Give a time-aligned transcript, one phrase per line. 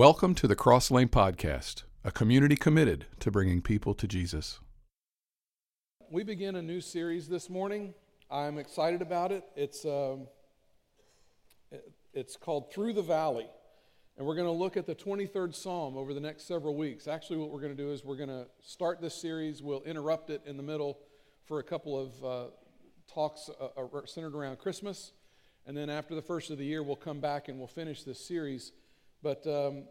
[0.00, 4.58] Welcome to the Cross Lane Podcast, a community committed to bringing people to Jesus.
[6.10, 7.92] We begin a new series this morning.
[8.30, 9.44] I'm excited about it.
[9.56, 10.26] It's, um,
[12.14, 13.46] it's called Through the Valley.
[14.16, 17.06] And we're going to look at the 23rd Psalm over the next several weeks.
[17.06, 19.62] Actually, what we're going to do is we're going to start this series.
[19.62, 20.98] We'll interrupt it in the middle
[21.44, 22.50] for a couple of uh,
[23.06, 25.12] talks uh, uh centered around Christmas.
[25.66, 28.18] And then after the first of the year, we'll come back and we'll finish this
[28.18, 28.72] series.
[29.22, 29.84] But um,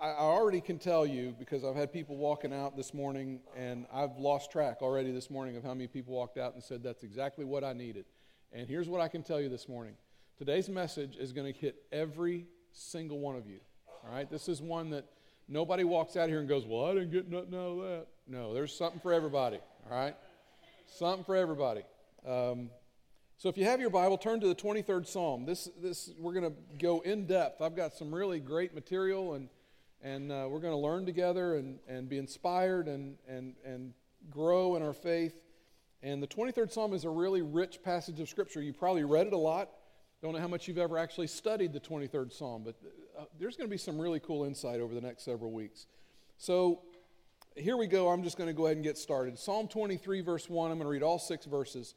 [0.00, 4.16] I already can tell you because I've had people walking out this morning, and I've
[4.18, 7.44] lost track already this morning of how many people walked out and said, That's exactly
[7.44, 8.06] what I needed.
[8.52, 9.94] And here's what I can tell you this morning
[10.38, 13.60] today's message is going to hit every single one of you.
[14.04, 14.28] All right?
[14.28, 15.04] This is one that
[15.46, 18.06] nobody walks out here and goes, Well, I didn't get nothing out of that.
[18.26, 19.60] No, there's something for everybody.
[19.88, 20.16] All right?
[20.86, 21.82] Something for everybody.
[22.26, 22.70] Um,
[23.42, 25.44] so if you have your Bible, turn to the 23rd Psalm.
[25.44, 27.60] This, this, we're going to go in depth.
[27.60, 29.48] I've got some really great material, and,
[30.00, 33.94] and uh, we're going to learn together and, and be inspired and, and, and
[34.30, 35.34] grow in our faith.
[36.04, 38.62] And the 23rd Psalm is a really rich passage of Scripture.
[38.62, 39.70] You probably read it a lot.
[40.22, 42.76] Don't know how much you've ever actually studied the 23rd Psalm, but
[43.18, 45.88] uh, there's going to be some really cool insight over the next several weeks.
[46.38, 46.82] So
[47.56, 48.08] here we go.
[48.08, 49.36] I'm just going to go ahead and get started.
[49.36, 50.70] Psalm 23, verse 1.
[50.70, 51.96] I'm going to read all six verses.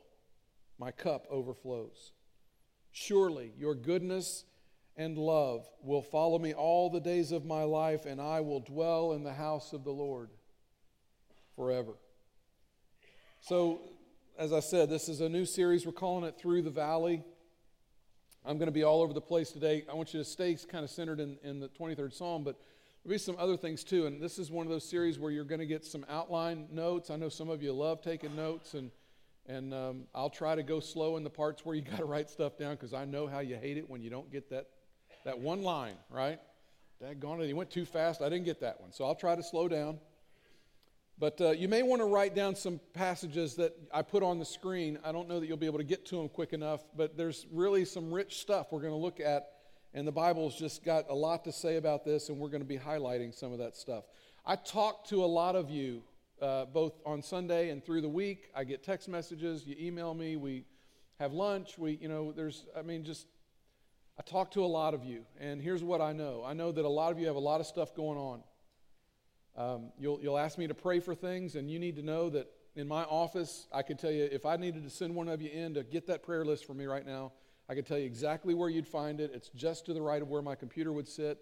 [0.81, 2.11] my cup overflows.
[2.91, 4.45] Surely your goodness
[4.97, 9.13] and love will follow me all the days of my life, and I will dwell
[9.13, 10.31] in the house of the Lord
[11.55, 11.93] forever.
[13.41, 13.81] So,
[14.39, 15.85] as I said, this is a new series.
[15.85, 17.23] We're calling it Through the Valley.
[18.43, 19.85] I'm going to be all over the place today.
[19.87, 22.59] I want you to stay kind of centered in, in the 23rd Psalm, but
[23.03, 24.07] there'll be some other things too.
[24.07, 27.11] And this is one of those series where you're going to get some outline notes.
[27.11, 28.89] I know some of you love taking notes, and
[29.51, 32.29] and um, I'll try to go slow in the parts where you got to write
[32.29, 34.67] stuff down because I know how you hate it when you don't get that,
[35.25, 36.39] that one line, right?
[37.03, 38.21] Daggone it, he went too fast.
[38.21, 38.91] I didn't get that one.
[38.93, 39.99] So I'll try to slow down.
[41.19, 44.45] But uh, you may want to write down some passages that I put on the
[44.45, 44.97] screen.
[45.03, 47.45] I don't know that you'll be able to get to them quick enough, but there's
[47.51, 49.49] really some rich stuff we're going to look at.
[49.93, 52.67] And the Bible's just got a lot to say about this, and we're going to
[52.67, 54.05] be highlighting some of that stuff.
[54.45, 56.01] I talked to a lot of you
[56.41, 58.49] uh, both on Sunday and through the week.
[58.55, 60.65] I get text messages, you email me, we
[61.19, 61.77] have lunch.
[61.77, 63.27] We, you know, there's, I mean, just,
[64.17, 66.83] I talk to a lot of you, and here's what I know I know that
[66.85, 68.43] a lot of you have a lot of stuff going on.
[69.55, 72.47] Um, you'll, you'll ask me to pray for things, and you need to know that
[72.75, 75.49] in my office, I could tell you if I needed to send one of you
[75.49, 77.33] in to get that prayer list for me right now,
[77.69, 79.31] I could tell you exactly where you'd find it.
[79.33, 81.37] It's just to the right of where my computer would sit.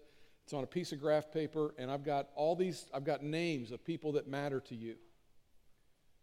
[0.50, 3.70] It's on a piece of graph paper, and I've got all these, I've got names
[3.70, 4.96] of people that matter to you.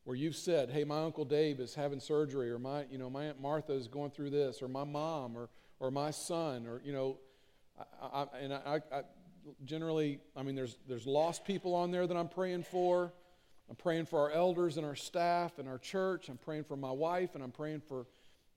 [0.03, 3.23] Where you've said, hey, my Uncle Dave is having surgery, or my, you know, my
[3.27, 5.47] Aunt Martha is going through this, or my mom, or,
[5.79, 7.19] or my son, or, you know,
[8.01, 9.01] I, I, and I, I
[9.63, 13.13] generally, I mean, there's, there's lost people on there that I'm praying for.
[13.69, 16.27] I'm praying for our elders and our staff and our church.
[16.27, 18.07] I'm praying for my wife, and I'm praying for,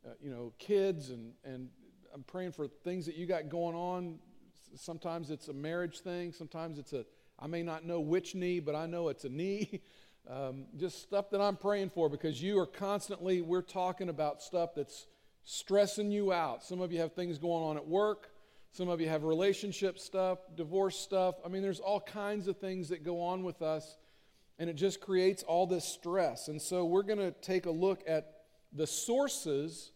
[0.04, 1.68] uh, you know, kids, and, and
[2.12, 4.18] I'm praying for things that you got going on
[4.76, 6.32] Sometimes it's a marriage thing.
[6.32, 7.04] Sometimes it's a,
[7.38, 9.80] I may not know which knee, but I know it's a knee.
[10.28, 14.74] Um, just stuff that I'm praying for because you are constantly, we're talking about stuff
[14.76, 15.06] that's
[15.44, 16.62] stressing you out.
[16.62, 18.30] Some of you have things going on at work.
[18.72, 21.36] Some of you have relationship stuff, divorce stuff.
[21.44, 23.96] I mean, there's all kinds of things that go on with us,
[24.58, 26.46] and it just creates all this stress.
[26.46, 28.42] And so we're going to take a look at
[28.72, 29.90] the sources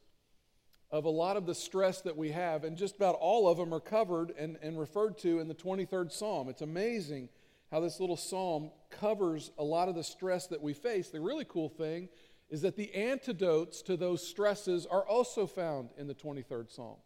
[0.94, 3.74] of a lot of the stress that we have, and just about all of them
[3.74, 6.48] are covered and, and referred to in the 23rd Psalm.
[6.48, 7.30] It's amazing
[7.72, 11.08] how this little psalm covers a lot of the stress that we face.
[11.08, 12.10] The really cool thing
[12.48, 16.98] is that the antidotes to those stresses are also found in the 23rd Psalm.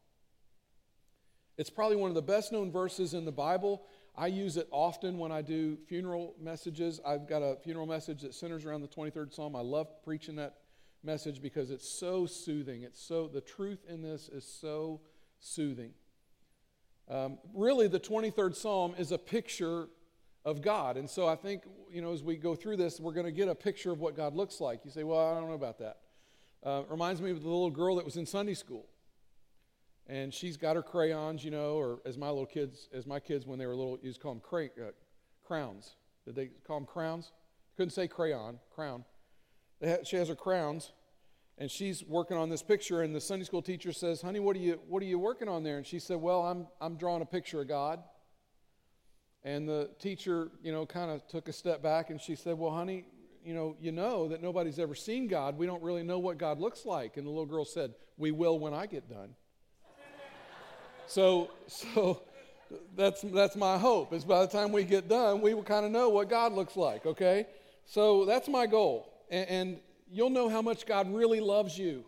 [1.56, 3.86] It's probably one of the best known verses in the Bible.
[4.14, 7.00] I use it often when I do funeral messages.
[7.06, 9.56] I've got a funeral message that centers around the 23rd Psalm.
[9.56, 10.56] I love preaching that
[11.02, 12.82] message because it's so soothing.
[12.82, 15.00] It's so, the truth in this is so
[15.40, 15.92] soothing.
[17.08, 19.88] Um, really, the 23rd Psalm is a picture
[20.44, 20.96] of God.
[20.96, 23.48] And so I think, you know, as we go through this, we're going to get
[23.48, 24.80] a picture of what God looks like.
[24.84, 25.98] You say, well, I don't know about that.
[26.62, 28.86] Uh, reminds me of the little girl that was in Sunday school.
[30.08, 33.46] and she's got her crayons, you know, or as my little kids, as my kids
[33.46, 34.90] when they were little, used to call them cray, uh,
[35.46, 35.96] crowns.
[36.24, 37.32] Did they call them crowns?
[37.76, 39.04] Couldn't say crayon, crown.
[40.04, 40.92] She has her crowns,
[41.56, 43.02] and she's working on this picture.
[43.02, 45.62] And the Sunday school teacher says, "Honey, what are you what are you working on
[45.62, 48.02] there?" And she said, "Well, I'm I'm drawing a picture of God."
[49.44, 52.70] And the teacher, you know, kind of took a step back, and she said, "Well,
[52.70, 53.04] honey,
[53.44, 55.56] you know, you know that nobody's ever seen God.
[55.56, 58.58] We don't really know what God looks like." And the little girl said, "We will
[58.58, 59.34] when I get done."
[61.06, 62.22] so, so
[62.96, 64.12] that's that's my hope.
[64.12, 66.76] Is by the time we get done, we will kind of know what God looks
[66.76, 67.06] like.
[67.06, 67.46] Okay,
[67.86, 69.80] so that's my goal, and,
[70.10, 72.04] you'll know how much God really loves you.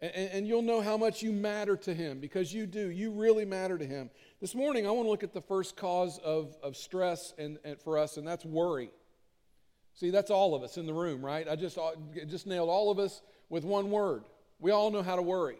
[0.00, 2.90] And, and, you'll know how much you matter to Him because you do.
[2.90, 4.08] You really matter to Him.
[4.40, 7.78] This morning, I want to look at the first cause of, of stress and, and
[7.78, 8.90] for us, and that's worry.
[9.94, 11.46] See, that's all of us in the room, right?
[11.48, 11.90] I just, uh,
[12.26, 14.24] just nailed all of us with one word.
[14.58, 15.58] We all know how to worry.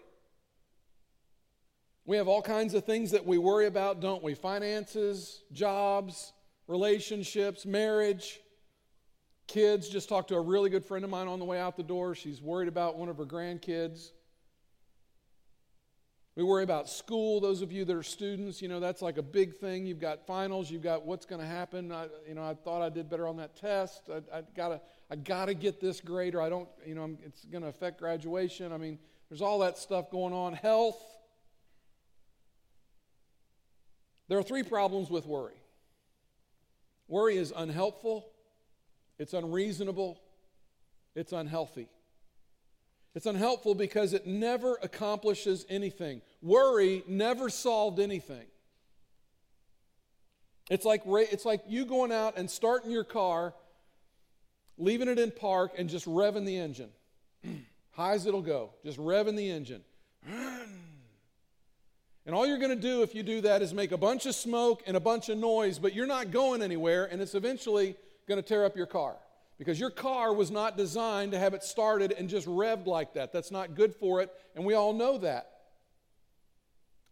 [2.06, 4.34] We have all kinds of things that we worry about, don't we?
[4.34, 6.32] Finances, jobs,
[6.66, 8.40] relationships, marriage.
[9.50, 11.82] Kids, just talked to a really good friend of mine on the way out the
[11.82, 12.14] door.
[12.14, 14.12] She's worried about one of her grandkids.
[16.36, 17.40] We worry about school.
[17.40, 19.86] Those of you that are students, you know, that's like a big thing.
[19.86, 21.90] You've got finals, you've got what's going to happen.
[21.90, 24.08] I, you know, I thought I did better on that test.
[24.08, 24.80] I, I gotta,
[25.10, 28.70] I gotta get this grade, or I don't, you know, it's going to affect graduation.
[28.70, 30.52] I mean, there's all that stuff going on.
[30.52, 31.02] Health.
[34.28, 35.60] There are three problems with worry.
[37.08, 38.30] Worry is unhelpful,
[39.20, 40.18] it's unreasonable,
[41.14, 41.88] it's unhealthy.
[43.14, 46.22] It's unhelpful because it never accomplishes anything.
[46.40, 48.46] Worry never solved anything.
[50.70, 53.52] It's like, it's like you going out and starting your car,
[54.78, 56.90] leaving it in park, and just revving the engine.
[57.90, 59.82] High as it'll go, just revving the engine.
[62.26, 64.34] And all you're going to do if you do that is make a bunch of
[64.34, 67.96] smoke and a bunch of noise, but you're not going anywhere, and it's eventually
[68.28, 69.16] going to tear up your car.
[69.58, 73.32] Because your car was not designed to have it started and just revved like that.
[73.32, 75.50] That's not good for it, and we all know that.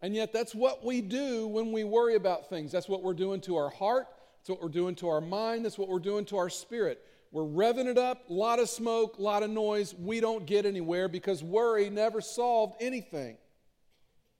[0.00, 2.72] And yet, that's what we do when we worry about things.
[2.72, 4.06] That's what we're doing to our heart,
[4.38, 7.04] that's what we're doing to our mind, that's what we're doing to our spirit.
[7.30, 9.94] We're revving it up, a lot of smoke, a lot of noise.
[9.94, 13.36] We don't get anywhere because worry never solved anything.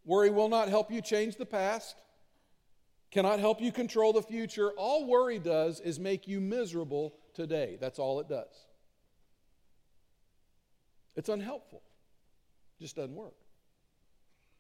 [0.07, 1.97] Worry will not help you change the past,
[3.11, 4.71] cannot help you control the future.
[4.77, 7.79] All worry does is make you miserable today.
[7.81, 8.67] That's all it does.
[11.17, 11.83] It's unhelpful,
[12.79, 13.35] it just doesn't work.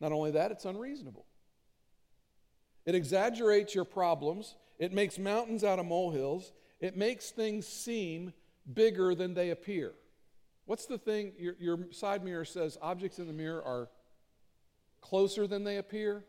[0.00, 1.26] Not only that, it's unreasonable.
[2.84, 8.32] It exaggerates your problems, it makes mountains out of molehills, it makes things seem
[8.72, 9.92] bigger than they appear.
[10.64, 11.32] What's the thing?
[11.38, 13.88] Your, your side mirror says objects in the mirror are
[15.00, 16.24] closer than they appear.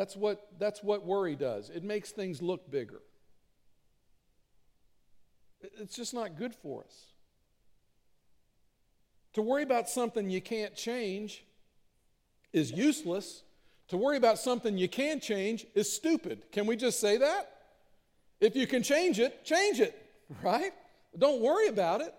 [0.00, 1.68] That's what, that's what worry does.
[1.68, 3.02] It makes things look bigger.
[5.60, 7.12] It's just not good for us.
[9.34, 11.44] To worry about something you can't change
[12.54, 13.42] is useless.
[13.88, 16.50] To worry about something you can change is stupid.
[16.50, 17.52] Can we just say that?
[18.40, 19.94] If you can change it, change it,
[20.42, 20.72] right?
[21.18, 22.14] Don't worry about it.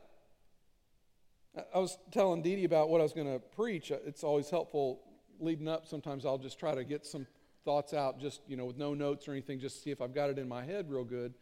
[1.74, 3.89] I was telling Dee about what I was going to preach.
[3.89, 5.01] It's always helpful
[5.39, 7.25] leading up, sometimes I'll just try to get some
[7.63, 10.30] thoughts out, just, you know, with no notes or anything, just see if I've got
[10.30, 11.34] it in my head real good.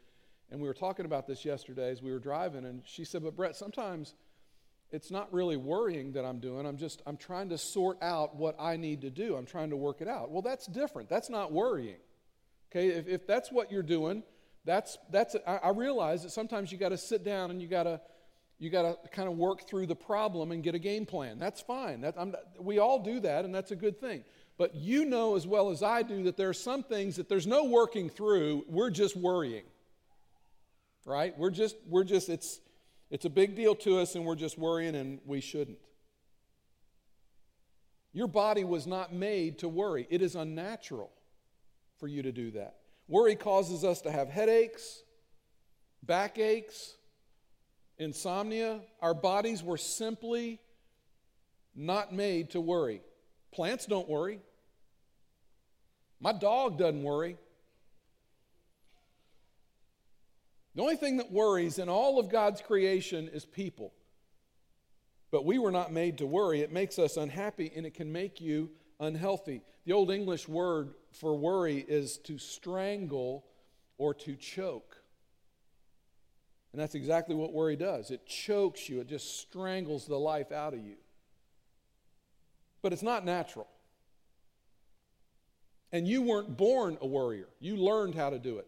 [0.52, 3.36] And we were talking about this yesterday as we were driving, and she said, But
[3.36, 4.16] Brett, sometimes
[4.92, 6.66] it's not really worrying that I'm doing.
[6.66, 9.36] I'm just, I'm trying to sort out what I need to do.
[9.36, 10.32] I'm trying to work it out.
[10.32, 11.10] Well, that's different.
[11.10, 12.00] That's not worrying.
[12.72, 14.24] Okay, if, if that's what you're doing,
[14.66, 17.84] that's, that's, I, I realize that sometimes you got to sit down and you got
[17.84, 18.02] to,
[18.58, 21.40] you got to kind of work through the problem and get a game plan.
[21.40, 22.02] That's fine.
[22.02, 22.16] That,
[22.60, 24.24] we all do that, and that's a good thing.
[24.60, 27.48] But you know as well as I do that there are some things that there's
[27.48, 28.66] no working through.
[28.68, 29.64] We're just worrying,
[31.06, 31.34] right?
[31.40, 32.60] We're just, we're just, it's,
[33.10, 35.80] it's a big deal to us, and we're just worrying, and we shouldn't.
[38.12, 40.06] Your body was not made to worry.
[40.10, 41.10] It is unnatural
[41.98, 42.76] for you to do that.
[43.08, 45.04] Worry causes us to have headaches,
[46.04, 46.98] backaches,
[47.98, 50.60] insomnia, our bodies were simply
[51.74, 53.02] not made to worry.
[53.54, 54.42] Plants don't worry.
[56.20, 57.38] My dog doesn't worry.
[60.76, 63.94] The only thing that worries in all of God's creation is people.
[65.32, 66.62] But we were not made to worry.
[66.62, 69.62] It makes us unhappy and it can make you unhealthy.
[69.86, 73.46] The Old English word for worry is to strangle
[73.98, 74.98] or to choke.
[76.72, 80.74] And that's exactly what worry does it chokes you, it just strangles the life out
[80.74, 80.96] of you.
[82.82, 83.68] But it's not natural.
[85.92, 88.68] And you weren't born a worrier, you learned how to do it.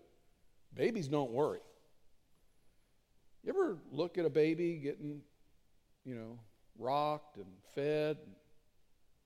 [0.74, 1.60] Babies don't worry.
[3.44, 5.22] You ever look at a baby getting,
[6.06, 6.40] you know,
[6.78, 8.36] rocked and fed, and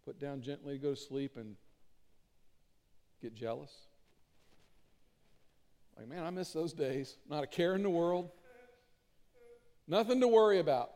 [0.05, 1.55] put down gently to go to sleep, and
[3.21, 3.71] get jealous?
[5.97, 7.17] Like, man, I miss those days.
[7.29, 8.29] Not a care in the world,
[9.87, 10.91] nothing to worry about.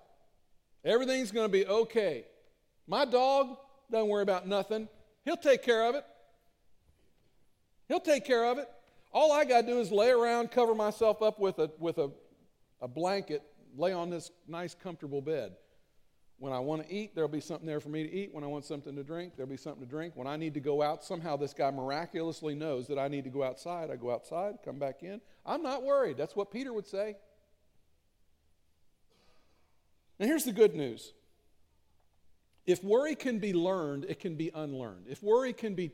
[0.84, 2.26] Everything's going to be okay.
[2.88, 3.58] My dog
[3.92, 4.88] doesn't worry about nothing,
[5.26, 6.06] he'll take care of it.
[7.90, 8.70] He'll take care of it.
[9.12, 12.12] All I got to do is lay around, cover myself up with a, with a,
[12.80, 13.42] a blanket,
[13.76, 15.54] lay on this nice, comfortable bed.
[16.38, 18.34] When I want to eat, there'll be something there for me to eat.
[18.34, 20.16] When I want something to drink, there'll be something to drink.
[20.16, 23.30] When I need to go out, somehow this guy miraculously knows that I need to
[23.30, 23.90] go outside.
[23.92, 25.20] I go outside, come back in.
[25.46, 26.16] I'm not worried.
[26.16, 27.18] That's what Peter would say.
[30.20, 31.14] Now, here's the good news
[32.66, 35.08] if worry can be learned, it can be unlearned.
[35.10, 35.92] If worry can be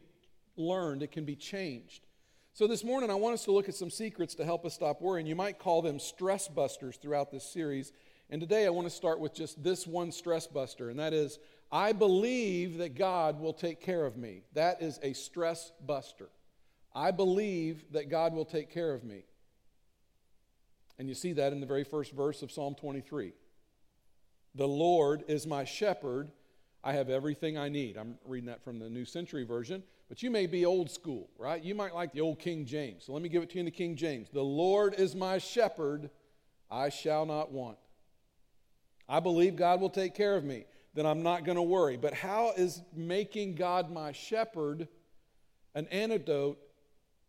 [0.58, 2.06] learned, it can be changed.
[2.54, 5.02] So, this morning, I want us to look at some secrets to help us stop
[5.02, 5.28] worrying.
[5.28, 7.92] You might call them stress busters throughout this series.
[8.30, 11.38] And today, I want to start with just this one stress buster, and that is
[11.72, 14.44] I believe that God will take care of me.
[14.54, 16.30] That is a stress buster.
[16.94, 19.26] I believe that God will take care of me.
[20.98, 23.34] And you see that in the very first verse of Psalm 23.
[24.56, 26.32] The Lord is my shepherd.
[26.84, 27.98] I have everything I need.
[27.98, 29.84] I'm reading that from the New Century Version.
[30.08, 31.64] But you may be old school, right?
[31.64, 33.06] You might like the old King James.
[33.06, 34.30] So let me give it to you in the King James.
[34.30, 36.10] The Lord is my shepherd,
[36.70, 37.78] I shall not want.
[39.10, 41.98] I believe God will take care of me, then I'm not going to worry.
[41.98, 44.88] But how is making God my shepherd
[45.74, 46.60] an antidote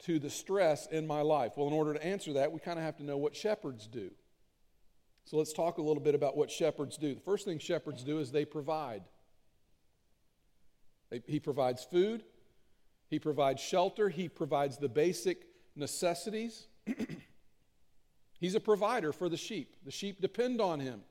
[0.04, 1.52] to the stress in my life?
[1.56, 4.10] Well, in order to answer that, we kind of have to know what shepherds do.
[5.24, 7.14] So let's talk a little bit about what shepherds do.
[7.14, 9.02] The first thing shepherds do is they provide.
[11.26, 12.22] He provides food,
[13.08, 16.66] he provides shelter, He provides the basic necessities.
[18.40, 19.76] he's a provider for the sheep.
[19.84, 21.02] The sheep depend on Him.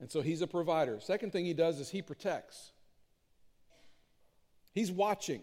[0.00, 0.98] And so He's a provider.
[1.00, 2.72] Second thing He does is He protects,
[4.72, 5.42] He's watching.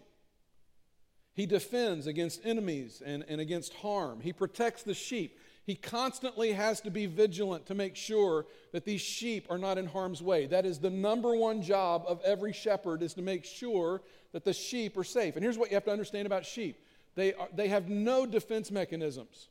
[1.33, 4.21] He defends against enemies and, and against harm.
[4.21, 5.37] He protects the sheep.
[5.65, 9.87] He constantly has to be vigilant to make sure that these sheep are not in
[9.87, 10.45] harm's way.
[10.45, 14.53] That is the number one job of every shepherd is to make sure that the
[14.53, 15.35] sheep are safe.
[15.35, 16.77] And here's what you have to understand about sheep
[17.15, 19.49] they, are, they have no defense mechanisms.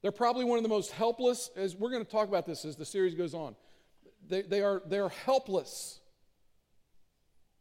[0.00, 2.76] They're probably one of the most helpless, as we're going to talk about this as
[2.76, 3.56] the series goes on.
[4.28, 5.98] They, they, are, they are helpless.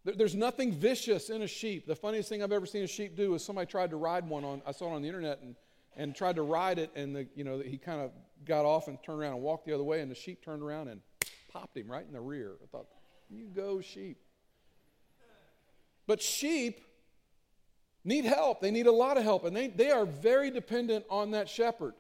[0.06, 1.88] There's nothing vicious in a sheep.
[1.88, 4.46] The funniest thing I've ever seen a sheep do is somebody tried to ride one
[4.46, 5.56] on, I saw it on the internet and,
[5.96, 8.12] and tried to ride it, and the, you know, he kind of
[8.46, 10.88] got off and turned around and walked the other way, and the sheep turned around
[10.88, 11.02] and
[11.52, 12.54] popped him right in the rear.
[12.64, 12.88] I thought,
[13.30, 14.18] you go, sheep.
[16.08, 16.82] But sheep
[18.04, 18.62] need help.
[18.62, 21.94] They need a lot of help, and they, they are very dependent on that shepherd.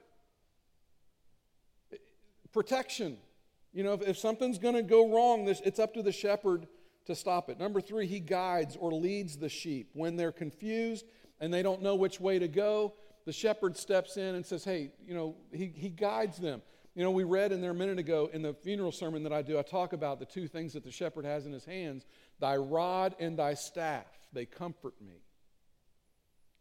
[2.53, 3.17] Protection.
[3.73, 6.67] You know, if, if something's going to go wrong, this, it's up to the shepherd
[7.05, 7.59] to stop it.
[7.59, 9.89] Number three, he guides or leads the sheep.
[9.93, 11.05] When they're confused
[11.39, 12.93] and they don't know which way to go,
[13.25, 16.61] the shepherd steps in and says, Hey, you know, he, he guides them.
[16.95, 19.41] You know, we read in there a minute ago in the funeral sermon that I
[19.41, 22.05] do, I talk about the two things that the shepherd has in his hands
[22.39, 25.21] Thy rod and thy staff, they comfort me.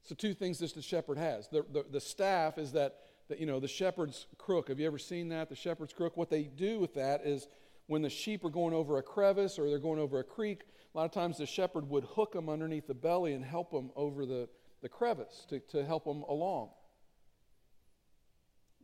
[0.03, 1.49] So, two things that the shepherd has.
[1.49, 2.97] The, the, the staff is that,
[3.29, 4.69] that, you know, the shepherd's crook.
[4.69, 5.49] Have you ever seen that?
[5.49, 6.17] The shepherd's crook.
[6.17, 7.47] What they do with that is
[7.87, 10.63] when the sheep are going over a crevice or they're going over a creek,
[10.95, 13.91] a lot of times the shepherd would hook them underneath the belly and help them
[13.97, 14.49] over the,
[14.83, 16.71] the crevice to, to help them along.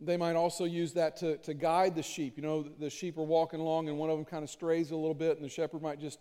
[0.00, 2.36] They might also use that to, to guide the sheep.
[2.36, 4.96] You know, the sheep are walking along and one of them kind of strays a
[4.96, 6.18] little bit, and the shepherd might just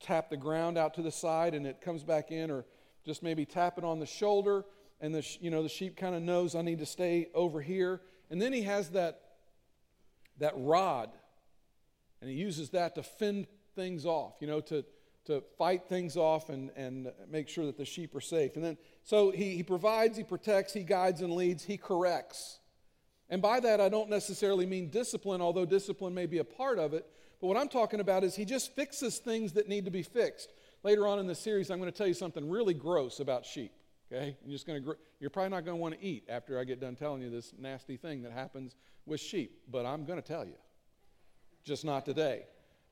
[0.00, 2.64] tap the ground out to the side and it comes back in, or
[3.04, 4.64] just maybe tap it on the shoulder,
[5.00, 8.00] and the, you know, the sheep kind of knows I need to stay over here.
[8.30, 9.20] And then he has that,
[10.38, 11.10] that rod,
[12.20, 14.84] and he uses that to fend things off, you know, to,
[15.26, 18.56] to fight things off and, and make sure that the sheep are safe.
[18.56, 22.58] And then, so he, he provides, he protects, he guides and leads, he corrects.
[23.30, 26.92] And by that, I don't necessarily mean discipline, although discipline may be a part of
[26.92, 27.06] it.
[27.40, 30.52] But what I'm talking about is he just fixes things that need to be fixed.
[30.82, 33.72] Later on in the series, I'm going to tell you something really gross about sheep.
[34.12, 34.36] Okay?
[34.44, 36.80] You're, just going to, you're probably not going to want to eat after I get
[36.80, 38.74] done telling you this nasty thing that happens
[39.06, 39.62] with sheep.
[39.70, 40.54] But I'm going to tell you.
[41.64, 42.42] Just not today.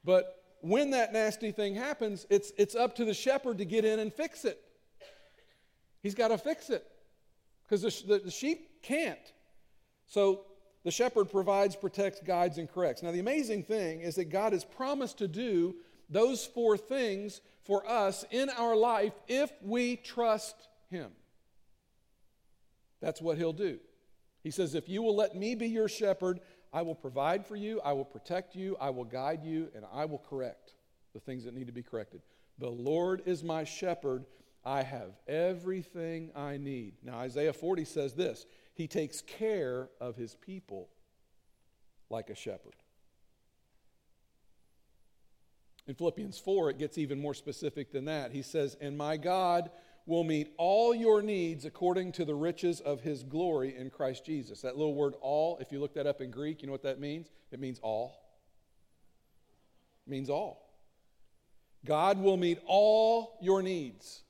[0.04, 3.98] But when that nasty thing happens, it's, it's up to the shepherd to get in
[3.98, 4.60] and fix it.
[6.02, 6.86] He's got to fix it
[7.64, 9.18] because the, the, the sheep can't.
[10.06, 10.44] So
[10.84, 13.02] the shepherd provides, protects, guides, and corrects.
[13.02, 15.76] Now, the amazing thing is that God has promised to do
[16.08, 21.10] those four things for us in our life if we trust Him.
[23.00, 23.78] That's what He'll do.
[24.42, 26.40] He says, If you will let me be your shepherd,
[26.72, 30.04] I will provide for you, I will protect you, I will guide you, and I
[30.04, 30.74] will correct
[31.12, 32.22] the things that need to be corrected.
[32.58, 34.24] The Lord is my shepherd.
[34.64, 36.94] I have everything I need.
[37.02, 40.88] Now, Isaiah 40 says this He takes care of His people
[42.10, 42.74] like a shepherd.
[45.86, 48.30] In Philippians 4, it gets even more specific than that.
[48.30, 49.70] He says, And my God
[50.10, 54.60] will meet all your needs according to the riches of his glory in Christ Jesus.
[54.62, 56.98] That little word all, if you look that up in Greek, you know what that
[56.98, 57.28] means?
[57.52, 58.20] It means all.
[60.04, 60.68] It means all.
[61.86, 64.22] God will meet all your needs.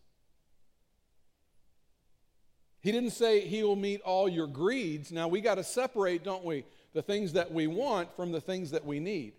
[2.83, 5.11] He didn't say he will meet all your greeds.
[5.11, 8.71] Now we got to separate, don't we, the things that we want from the things
[8.73, 9.33] that we need.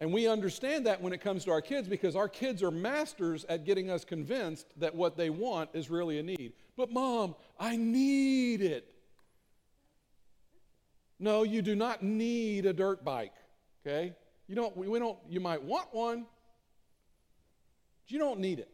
[0.00, 3.44] And we understand that when it comes to our kids because our kids are masters
[3.48, 6.52] at getting us convinced that what they want is really a need.
[6.76, 8.94] But, mom, I need it.
[11.18, 13.34] No, you do not need a dirt bike,
[13.84, 14.14] okay?
[14.46, 16.26] You don't, we don't, you might want one,
[18.04, 18.70] but you don't need it.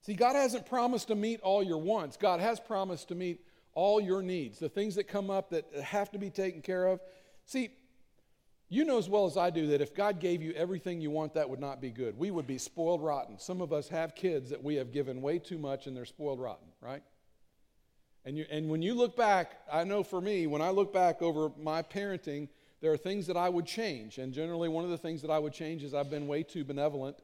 [0.00, 2.16] See, God hasn't promised to meet all your wants.
[2.16, 3.42] God has promised to meet
[3.78, 6.98] all your needs, the things that come up that have to be taken care of.
[7.46, 7.70] See,
[8.68, 11.34] you know as well as I do that if God gave you everything you want,
[11.34, 12.18] that would not be good.
[12.18, 13.38] We would be spoiled rotten.
[13.38, 16.40] Some of us have kids that we have given way too much and they're spoiled
[16.40, 17.04] rotten, right?
[18.24, 21.22] And, you, and when you look back, I know for me, when I look back
[21.22, 22.48] over my parenting,
[22.80, 24.18] there are things that I would change.
[24.18, 26.64] And generally, one of the things that I would change is I've been way too
[26.64, 27.16] benevolent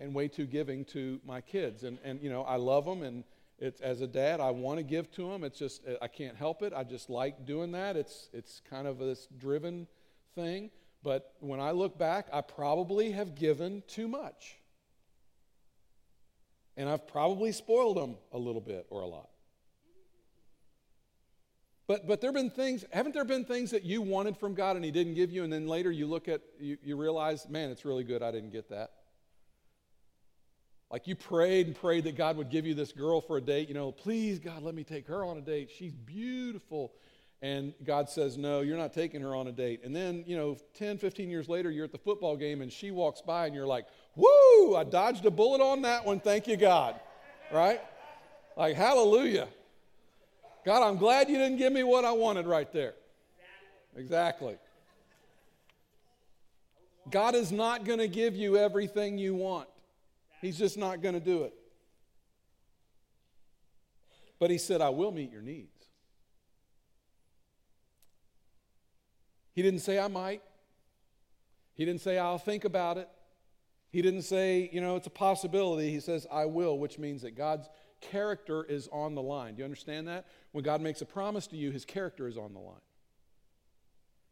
[0.00, 1.84] and way too giving to my kids.
[1.84, 3.22] And, and you know, I love them and
[3.62, 5.44] it's, as a dad, I want to give to them.
[5.44, 6.72] It's just, I can't help it.
[6.74, 7.96] I just like doing that.
[7.96, 9.86] It's, it's kind of this driven
[10.34, 10.70] thing.
[11.04, 14.56] But when I look back, I probably have given too much.
[16.76, 19.28] And I've probably spoiled them a little bit or a lot.
[21.86, 24.74] But, but there have been things, haven't there been things that you wanted from God
[24.74, 27.70] and He didn't give you, and then later you look at, you, you realize, man,
[27.70, 28.90] it's really good I didn't get that?
[30.92, 33.66] Like you prayed and prayed that God would give you this girl for a date.
[33.68, 35.70] You know, please, God, let me take her on a date.
[35.74, 36.92] She's beautiful.
[37.40, 39.80] And God says, no, you're not taking her on a date.
[39.82, 42.90] And then, you know, 10, 15 years later, you're at the football game and she
[42.90, 46.20] walks by and you're like, woo, I dodged a bullet on that one.
[46.20, 47.00] Thank you, God.
[47.50, 47.80] Right?
[48.56, 49.48] Like, hallelujah.
[50.64, 52.94] God, I'm glad you didn't give me what I wanted right there.
[53.96, 54.56] Exactly.
[57.10, 59.68] God is not going to give you everything you want.
[60.42, 61.54] He's just not going to do it.
[64.40, 65.86] But he said, I will meet your needs.
[69.54, 70.42] He didn't say, I might.
[71.74, 73.08] He didn't say, I'll think about it.
[73.90, 75.90] He didn't say, you know, it's a possibility.
[75.90, 77.68] He says, I will, which means that God's
[78.00, 79.54] character is on the line.
[79.54, 80.26] Do you understand that?
[80.50, 82.80] When God makes a promise to you, his character is on the line.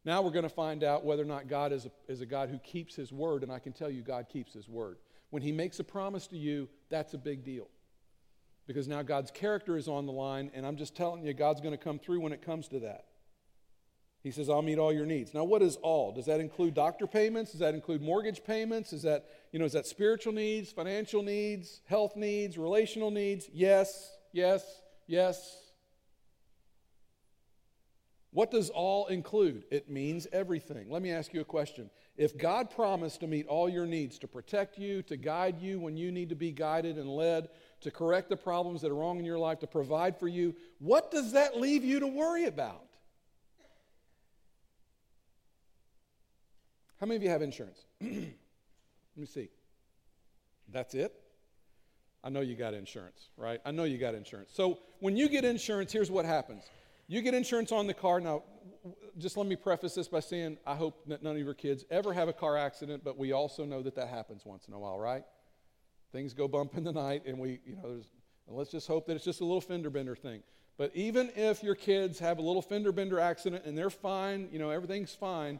[0.03, 2.49] Now we're going to find out whether or not God is a, is a God
[2.49, 4.97] who keeps his word, and I can tell you God keeps his word.
[5.31, 7.67] When he makes a promise to you, that's a big deal.
[8.67, 11.75] Because now God's character is on the line, and I'm just telling you, God's going
[11.75, 13.05] to come through when it comes to that.
[14.23, 15.33] He says, I'll meet all your needs.
[15.33, 16.11] Now, what is all?
[16.11, 17.51] Does that include doctor payments?
[17.51, 18.93] Does that include mortgage payments?
[18.93, 23.49] Is that, you know, is that spiritual needs, financial needs, health needs, relational needs?
[23.51, 24.63] Yes, yes,
[25.07, 25.70] yes.
[28.33, 29.65] What does all include?
[29.71, 30.89] It means everything.
[30.89, 31.89] Let me ask you a question.
[32.15, 35.97] If God promised to meet all your needs, to protect you, to guide you when
[35.97, 37.49] you need to be guided and led,
[37.81, 41.11] to correct the problems that are wrong in your life, to provide for you, what
[41.11, 42.85] does that leave you to worry about?
[47.01, 47.83] How many of you have insurance?
[48.01, 48.11] Let
[49.17, 49.49] me see.
[50.71, 51.13] That's it?
[52.23, 53.59] I know you got insurance, right?
[53.65, 54.51] I know you got insurance.
[54.53, 56.63] So when you get insurance, here's what happens.
[57.11, 58.21] You get insurance on the car.
[58.21, 58.43] Now,
[59.17, 62.13] just let me preface this by saying I hope that none of your kids ever
[62.13, 64.97] have a car accident, but we also know that that happens once in a while,
[64.97, 65.25] right?
[66.13, 67.99] Things go bump in the night, and we, you know,
[68.47, 70.41] let's just hope that it's just a little fender bender thing.
[70.77, 74.57] But even if your kids have a little fender bender accident and they're fine, you
[74.57, 75.59] know, everything's fine,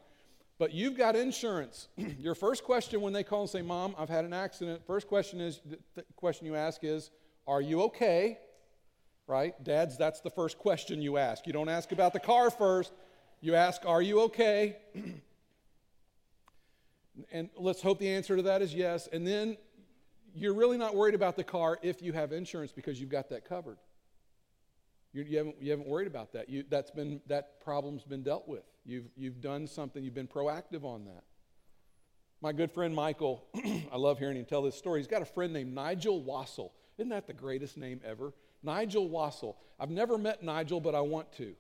[0.58, 1.90] but you've got insurance.
[2.18, 5.42] your first question when they call and say, Mom, I've had an accident, first question
[5.42, 5.60] is
[5.96, 7.12] the question you ask is,
[7.46, 8.38] Are you okay?
[9.28, 9.62] Right?
[9.64, 11.48] Dads, that's the first question you ask.
[11.48, 12.92] You don't ask about the car first.
[13.40, 14.78] You ask, Are you okay?
[17.32, 19.08] and let's hope the answer to that is yes.
[19.12, 19.58] And then
[20.34, 23.48] you're really not worried about the car if you have insurance because you've got that
[23.48, 23.78] covered.
[25.14, 26.50] You, you, haven't, you haven't worried about that.
[26.50, 28.64] You, that's been, that problem's been dealt with.
[28.86, 31.24] You've, you've done something, you've been proactive on that.
[32.42, 33.44] My good friend Michael,
[33.92, 35.00] I love hearing him tell this story.
[35.00, 36.72] He's got a friend named Nigel Wassel.
[36.98, 38.34] Isn't that the greatest name ever?
[38.64, 39.56] Nigel Wassel.
[39.80, 41.56] I've never met Nigel, but I want to.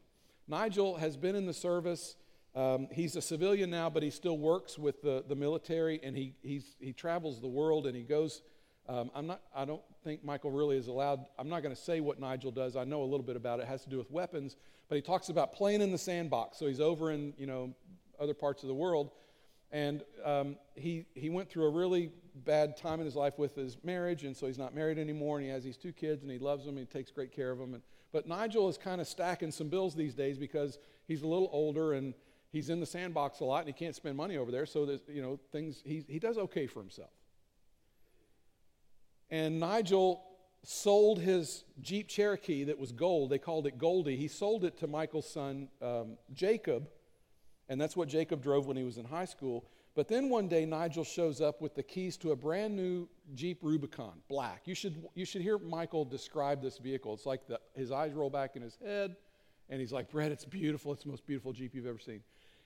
[0.47, 2.15] Nigel has been in the service.
[2.55, 6.35] Um, he's a civilian now, but he still works with the, the military, and he,
[6.41, 8.41] he's, he travels the world and he goes.
[8.89, 11.25] Um, I'm not, I don't think Michael really is allowed.
[11.39, 12.75] I'm not going to say what Nigel does.
[12.75, 13.63] I know a little bit about it.
[13.63, 14.57] It has to do with weapons,
[14.89, 16.57] but he talks about playing in the sandbox.
[16.57, 17.73] So he's over in you know
[18.19, 19.11] other parts of the world,
[19.71, 23.77] and um, he he went through a really bad time in his life with his
[23.83, 26.39] marriage, and so he's not married anymore, and he has these two kids, and he
[26.39, 27.73] loves them, and he takes great care of them.
[27.73, 31.49] And, but Nigel is kind of stacking some bills these days because he's a little
[31.51, 32.13] older and
[32.51, 34.65] he's in the sandbox a lot, and he can't spend money over there.
[34.65, 37.11] So that you know things he he does okay for himself.
[39.29, 40.23] And Nigel
[40.63, 43.29] sold his Jeep Cherokee that was gold.
[43.29, 44.17] They called it Goldie.
[44.17, 46.89] He sold it to Michael's son um, Jacob,
[47.69, 49.65] and that's what Jacob drove when he was in high school.
[49.93, 53.59] But then one day, Nigel shows up with the keys to a brand new Jeep
[53.61, 54.61] Rubicon, black.
[54.65, 57.13] You should, you should hear Michael describe this vehicle.
[57.13, 59.17] It's like the, his eyes roll back in his head,
[59.69, 60.93] and he's like, Brett, it's beautiful.
[60.93, 62.21] It's the most beautiful Jeep you've ever seen.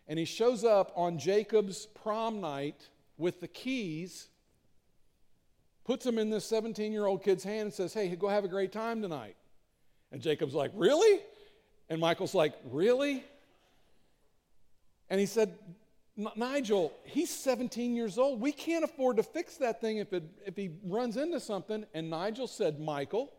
[0.08, 4.28] And he shows up on Jacob's prom night with the keys,
[5.84, 8.48] puts them in this 17 year old kid's hand, and says, Hey, go have a
[8.48, 9.36] great time tonight.
[10.12, 11.22] And Jacob's like, Really?
[11.90, 13.24] And Michael's like, Really?
[15.10, 15.58] And he said,
[16.18, 18.40] Nigel, he's 17 years old.
[18.40, 21.86] We can't afford to fix that thing if, it, if he runs into something.
[21.94, 23.34] And Nigel said, Michael,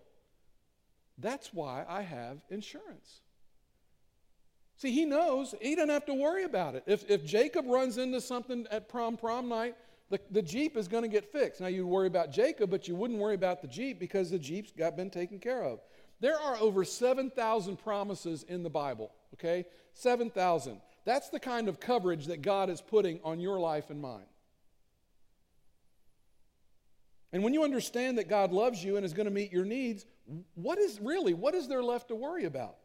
[1.19, 3.21] that's why I have insurance.
[4.77, 6.85] See, he knows he doesn't have to worry about it.
[6.87, 9.75] If, if Jacob runs into something at prom prom night,
[10.11, 11.63] the, the Jeep is going to get fixed.
[11.63, 14.71] Now, you worry about Jacob, but you wouldn't worry about the Jeep because the Jeep's
[14.71, 15.81] got been taken care of.
[16.21, 19.65] There are over 7,000 promises in the Bible, okay?
[19.95, 20.81] 7,000.
[21.07, 24.27] That's the kind of coverage that God is putting on your life and mine.
[27.33, 30.05] And when you understand that God loves you and is going to meet your needs,
[30.55, 32.77] what is really, what is there left to worry about?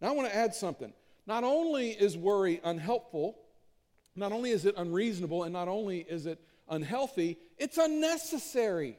[0.00, 0.92] Now, I want to add something.
[1.26, 3.38] Not only is worry unhelpful,
[4.16, 8.98] not only is it unreasonable, and not only is it unhealthy, it's unnecessary.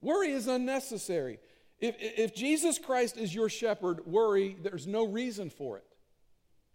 [0.00, 1.40] Worry is unnecessary.
[1.80, 5.84] If, if Jesus Christ is your shepherd, worry, there's no reason for it.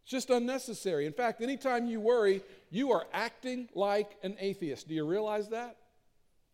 [0.08, 1.06] It's just unnecessary.
[1.06, 4.88] In fact, anytime you worry, you are acting like an atheist.
[4.88, 5.76] Do you realize that?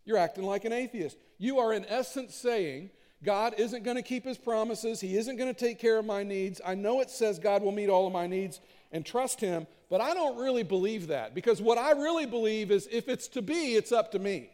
[0.05, 1.17] You're acting like an atheist.
[1.37, 2.89] You are, in essence, saying,
[3.23, 4.99] God isn't going to keep his promises.
[4.99, 6.61] He isn't going to take care of my needs.
[6.65, 8.59] I know it says God will meet all of my needs
[8.91, 12.89] and trust him, but I don't really believe that because what I really believe is
[12.91, 14.49] if it's to be, it's up to me.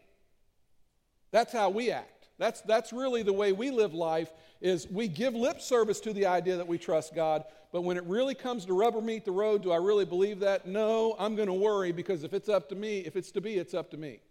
[1.31, 2.18] That's how we act.
[2.39, 6.25] That's, that's really the way we live life is we give lip service to the
[6.25, 9.61] idea that we trust God, but when it really comes to rubber meet the road,
[9.61, 10.65] do I really believe that?
[10.65, 13.55] No, I'm going to worry because if it's up to me, if it's to be,
[13.55, 14.21] it's up to me.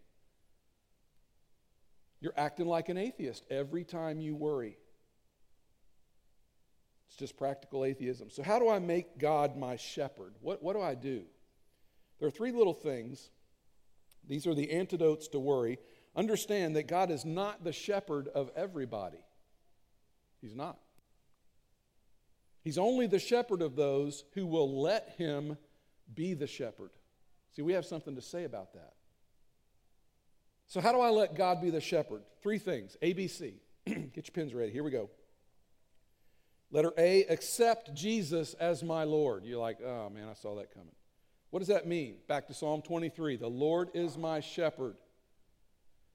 [2.21, 4.77] You're acting like an atheist every time you worry.
[7.09, 8.31] It's just practical atheism.
[8.31, 10.35] So, how do I make God my shepherd?
[10.41, 11.23] What, what do I do?
[12.19, 13.31] There are three little things.
[14.27, 15.79] These are the antidotes to worry.
[16.19, 19.25] Understand that God is not the shepherd of everybody,
[20.43, 20.79] He's not.
[22.65, 25.57] He's only the shepherd of those who will let him
[26.13, 26.91] be the shepherd.
[27.55, 28.93] See, we have something to say about that.
[30.67, 32.23] So, how do I let God be the shepherd?
[32.43, 33.55] Three things ABC.
[33.87, 34.71] Get your pens ready.
[34.71, 35.09] Here we go.
[36.71, 39.45] Letter A, accept Jesus as my Lord.
[39.45, 40.95] You're like, oh man, I saw that coming.
[41.51, 42.17] What does that mean?
[42.27, 44.97] Back to Psalm 23 The Lord is my shepherd.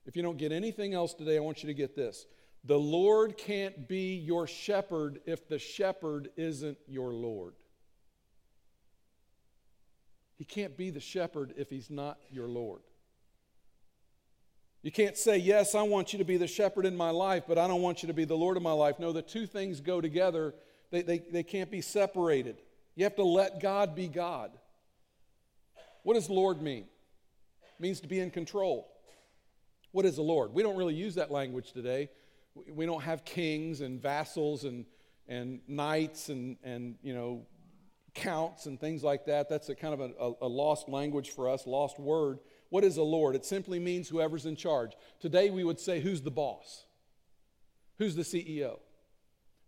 [0.05, 2.25] If you don't get anything else today, I want you to get this.
[2.65, 7.55] The Lord can't be your shepherd if the shepherd isn't your Lord.
[10.35, 12.81] He can't be the shepherd if he's not your Lord.
[14.81, 17.57] You can't say, Yes, I want you to be the shepherd in my life, but
[17.57, 18.99] I don't want you to be the Lord of my life.
[18.99, 20.53] No, the two things go together,
[20.91, 22.57] they, they, they can't be separated.
[22.95, 24.51] You have to let God be God.
[26.03, 26.83] What does Lord mean?
[26.83, 28.92] It means to be in control.
[29.93, 30.53] What is the Lord?
[30.53, 32.09] We don't really use that language today
[32.55, 34.85] we don't have kings and vassals and,
[35.27, 37.45] and knights and, and, you know,
[38.13, 39.49] counts and things like that.
[39.49, 42.39] That's a kind of a, a, lost language for us, lost word.
[42.69, 43.35] What is a Lord?
[43.35, 44.91] It simply means whoever's in charge.
[45.19, 46.85] Today we would say, who's the boss?
[47.97, 48.79] Who's the CEO?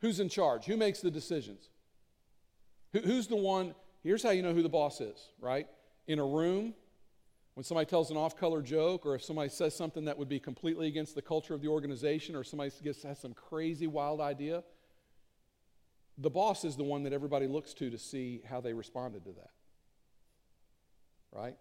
[0.02, 0.66] Who's in charge?
[0.66, 1.70] Who makes the decisions?
[2.94, 3.74] Who, who's the one?
[4.04, 5.68] Here's how you know who the boss is, right?
[6.08, 6.76] In a room,
[7.56, 10.39] when somebody tells an off color joke, or if somebody says something that would be
[10.39, 14.63] completely against the culture of the organization, or somebody gets, has some crazy, wild idea,
[16.18, 19.32] the boss is the one that everybody looks to to see how they responded to
[19.32, 19.52] that.
[21.32, 21.56] Right?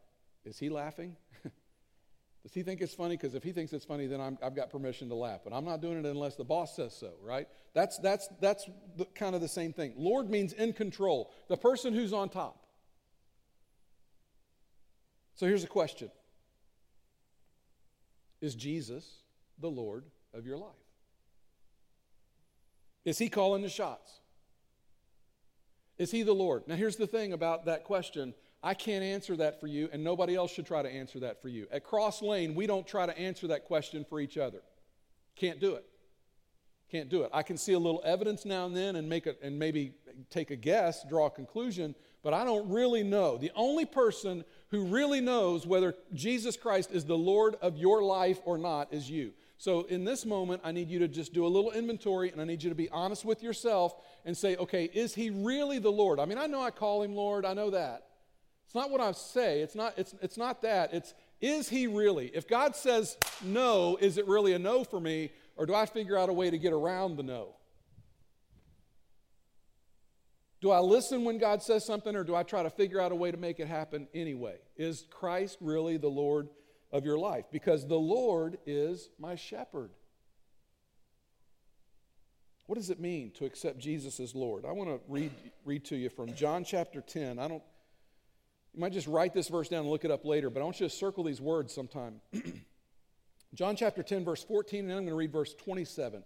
[0.44, 1.16] is he laughing?
[2.42, 3.16] Does he think it's funny?
[3.16, 5.40] Because if he thinks it's funny, then i have got permission to laugh.
[5.42, 7.48] But I'm not doing it unless the boss says so, right?
[7.72, 9.94] That's, that's, that's the, kind of the same thing.
[9.96, 12.63] Lord means in control, the person who's on top.
[15.34, 16.10] So here's a question
[18.40, 19.20] Is Jesus
[19.58, 20.70] the Lord of your life?
[23.04, 24.20] Is he calling the shots?
[25.98, 26.66] Is he the Lord?
[26.66, 30.34] Now, here's the thing about that question I can't answer that for you, and nobody
[30.34, 31.66] else should try to answer that for you.
[31.70, 34.62] At Cross Lane, we don't try to answer that question for each other.
[35.36, 35.84] Can't do it.
[36.90, 37.30] Can't do it.
[37.34, 39.92] I can see a little evidence now and then and make it and maybe
[40.30, 43.36] take a guess, draw a conclusion, but I don't really know.
[43.36, 48.40] The only person who really knows whether Jesus Christ is the Lord of your life
[48.44, 49.32] or not is you.
[49.56, 52.44] So in this moment, I need you to just do a little inventory and I
[52.44, 56.18] need you to be honest with yourself and say, okay, is he really the Lord?
[56.18, 58.06] I mean, I know I call him Lord, I know that.
[58.66, 59.60] It's not what I say.
[59.60, 60.92] It's not, it's, it's not that.
[60.92, 62.26] It's, is he really?
[62.34, 65.30] If God says no, is it really a no for me?
[65.56, 67.54] Or do I figure out a way to get around the no?
[70.64, 73.14] Do I listen when God says something, or do I try to figure out a
[73.14, 74.56] way to make it happen anyway?
[74.78, 76.48] Is Christ really the Lord
[76.90, 77.44] of your life?
[77.52, 79.90] Because the Lord is my shepherd.
[82.64, 84.64] What does it mean to accept Jesus as Lord?
[84.64, 85.32] I want to read,
[85.66, 87.38] read to you from John chapter 10.
[87.38, 87.62] I don't
[88.72, 90.80] you might just write this verse down and look it up later, but I want
[90.80, 92.22] you to circle these words sometime.
[93.54, 96.24] John chapter 10, verse 14, and then I'm going to read verse 27.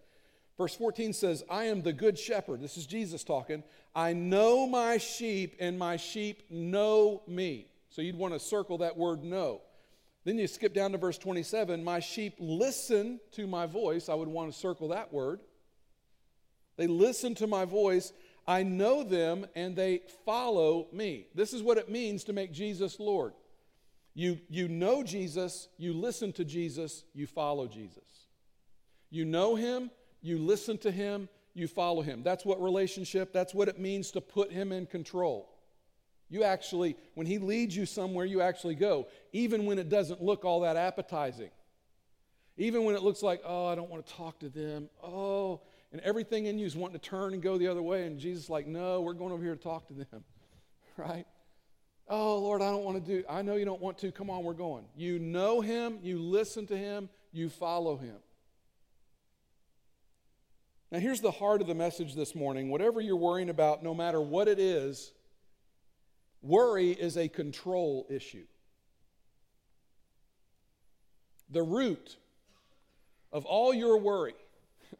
[0.58, 2.60] Verse 14 says, I am the good shepherd.
[2.60, 3.62] This is Jesus talking.
[3.94, 7.68] I know my sheep, and my sheep know me.
[7.90, 9.62] So you'd want to circle that word know.
[10.24, 11.82] Then you skip down to verse 27.
[11.82, 14.08] My sheep listen to my voice.
[14.08, 15.40] I would want to circle that word.
[16.76, 18.12] They listen to my voice,
[18.46, 21.26] I know them and they follow me.
[21.34, 23.34] This is what it means to make Jesus Lord.
[24.14, 28.26] You, you know Jesus, you listen to Jesus, you follow Jesus.
[29.10, 32.22] You know him, you listen to him, you follow him.
[32.22, 35.54] That's what relationship, that's what it means to put him in control.
[36.30, 40.44] You actually, when he leads you somewhere, you actually go, even when it doesn't look
[40.44, 41.50] all that appetizing.
[42.58, 44.90] Even when it looks like, oh, I don't want to talk to them.
[45.02, 45.60] Oh,
[45.92, 48.04] and everything in you is wanting to turn and go the other way.
[48.04, 50.24] And Jesus is like, no, we're going over here to talk to them,
[50.96, 51.24] right?
[52.08, 54.10] Oh, Lord, I don't want to do, I know you don't want to.
[54.10, 54.84] Come on, we're going.
[54.96, 58.16] You know him, you listen to him, you follow him.
[60.90, 62.70] Now, here's the heart of the message this morning.
[62.70, 65.12] Whatever you're worrying about, no matter what it is,
[66.40, 68.46] worry is a control issue.
[71.50, 72.16] The root
[73.32, 74.34] of all your worry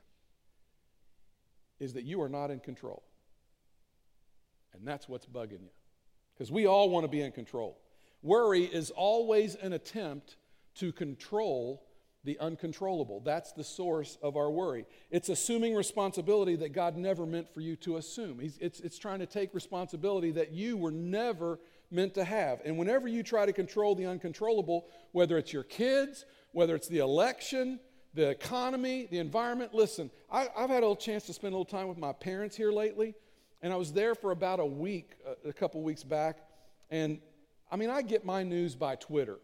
[1.81, 3.03] is that you are not in control.
[4.74, 5.70] And that's what's bugging you.
[6.35, 7.79] Because we all want to be in control.
[8.22, 10.37] Worry is always an attempt
[10.77, 11.83] to control
[12.28, 13.20] the uncontrollable.
[13.20, 14.84] That's the source of our worry.
[15.10, 18.38] It's assuming responsibility that God never meant for you to assume.
[18.60, 21.58] It's, it's trying to take responsibility that you were never
[21.90, 22.60] meant to have.
[22.66, 26.98] And whenever you try to control the uncontrollable, whether it's your kids, whether it's the
[26.98, 27.80] election,
[28.12, 29.72] the economy, the environment.
[29.72, 32.54] Listen, I, have had a little chance to spend a little time with my parents
[32.54, 33.14] here lately,
[33.62, 36.40] and I was there for about a week, a, a couple weeks back,
[36.90, 37.20] and
[37.70, 39.38] I mean, I get my news by Twitter,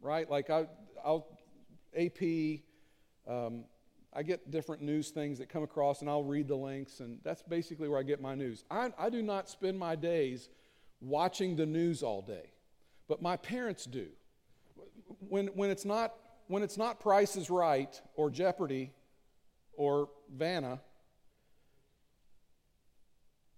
[0.00, 0.30] right?
[0.30, 0.66] Like I,
[1.04, 1.26] I'll
[1.96, 2.60] AP,
[3.28, 3.64] um,
[4.14, 7.42] I get different news things that come across, and I'll read the links, and that's
[7.42, 8.64] basically where I get my news.
[8.70, 10.48] I, I do not spend my days
[11.00, 12.52] watching the news all day,
[13.08, 14.08] but my parents do.
[15.28, 16.14] When, when it's not
[16.48, 18.92] when it's not Price is Right or Jeopardy
[19.72, 20.80] or Vanna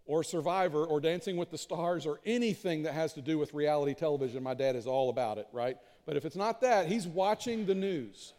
[0.06, 3.94] or Survivor or Dancing with the Stars or anything that has to do with reality
[3.94, 5.76] television, my dad is all about it, right?
[6.06, 8.34] But if it's not that, he's watching the news.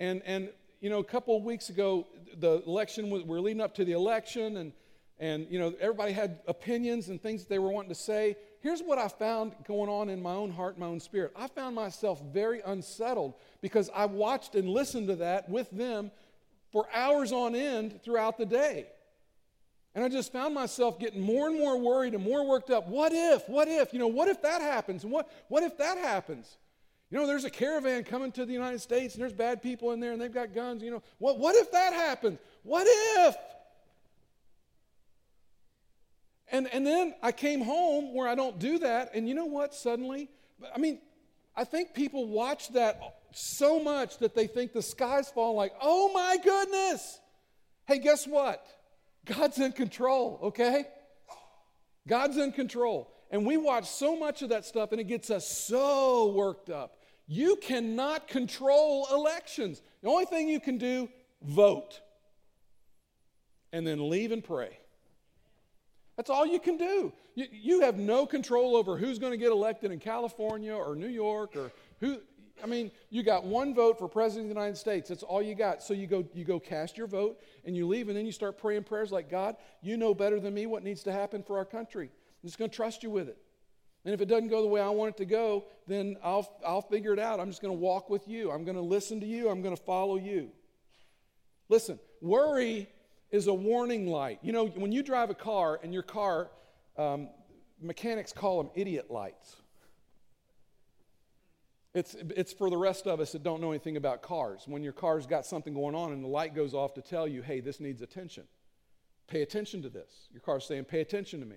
[0.00, 0.48] And, and
[0.80, 2.06] you know, a couple of weeks ago,
[2.38, 4.72] the election, we're leading up to the election, and,
[5.18, 8.36] and, you know, everybody had opinions and things that they were wanting to say.
[8.60, 11.32] Here's what I found going on in my own heart, my own spirit.
[11.36, 16.10] I found myself very unsettled because I watched and listened to that with them
[16.72, 18.86] for hours on end throughout the day.
[19.94, 22.88] And I just found myself getting more and more worried and more worked up.
[22.88, 23.48] What if?
[23.48, 23.92] What if?
[23.92, 25.04] You know, what if that happens?
[25.04, 26.56] What, what if that happens?
[27.14, 30.00] You know, there's a caravan coming to the United States and there's bad people in
[30.00, 30.82] there and they've got guns.
[30.82, 32.40] You know, what, what if that happens?
[32.64, 33.36] What if?
[36.50, 39.74] And, and then I came home where I don't do that, and you know what?
[39.74, 40.28] Suddenly,
[40.74, 40.98] I mean,
[41.54, 43.00] I think people watch that
[43.32, 47.20] so much that they think the sky's falling like, oh my goodness.
[47.86, 48.66] Hey, guess what?
[49.24, 50.86] God's in control, okay?
[52.08, 53.12] God's in control.
[53.30, 56.96] And we watch so much of that stuff and it gets us so worked up.
[57.26, 59.80] You cannot control elections.
[60.02, 61.08] The only thing you can do,
[61.42, 62.00] vote.
[63.72, 64.78] And then leave and pray.
[66.16, 67.12] That's all you can do.
[67.34, 71.08] You, you have no control over who's going to get elected in California or New
[71.08, 72.20] York or who.
[72.62, 75.08] I mean, you got one vote for president of the United States.
[75.08, 75.82] That's all you got.
[75.82, 78.58] So you go, you go cast your vote and you leave, and then you start
[78.58, 81.64] praying prayers like, God, you know better than me what needs to happen for our
[81.64, 82.06] country.
[82.06, 83.38] I'm just going to trust you with it.
[84.04, 86.82] And if it doesn't go the way I want it to go, then I'll, I'll
[86.82, 87.40] figure it out.
[87.40, 88.50] I'm just going to walk with you.
[88.50, 89.48] I'm going to listen to you.
[89.48, 90.50] I'm going to follow you.
[91.68, 92.88] Listen, worry
[93.30, 94.38] is a warning light.
[94.42, 96.50] You know, when you drive a car and your car,
[96.98, 97.30] um,
[97.80, 99.56] mechanics call them idiot lights.
[101.94, 104.64] It's, it's for the rest of us that don't know anything about cars.
[104.66, 107.40] When your car's got something going on and the light goes off to tell you,
[107.40, 108.44] hey, this needs attention.
[109.28, 110.28] Pay attention to this.
[110.32, 111.56] Your car's saying, pay attention to me.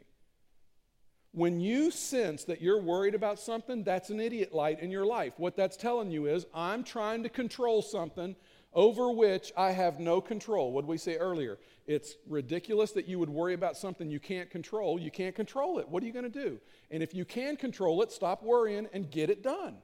[1.32, 5.34] When you sense that you're worried about something, that's an idiot light in your life.
[5.38, 8.36] What that's telling you is, I'm trying to control something
[8.74, 10.72] over which I have no control.
[10.72, 11.58] What did we say earlier?
[11.86, 15.00] It's ridiculous that you would worry about something you can't control.
[15.00, 15.88] You can't control it.
[15.88, 16.60] What are you going to do?
[16.92, 19.78] And if you can control it, stop worrying and get it done.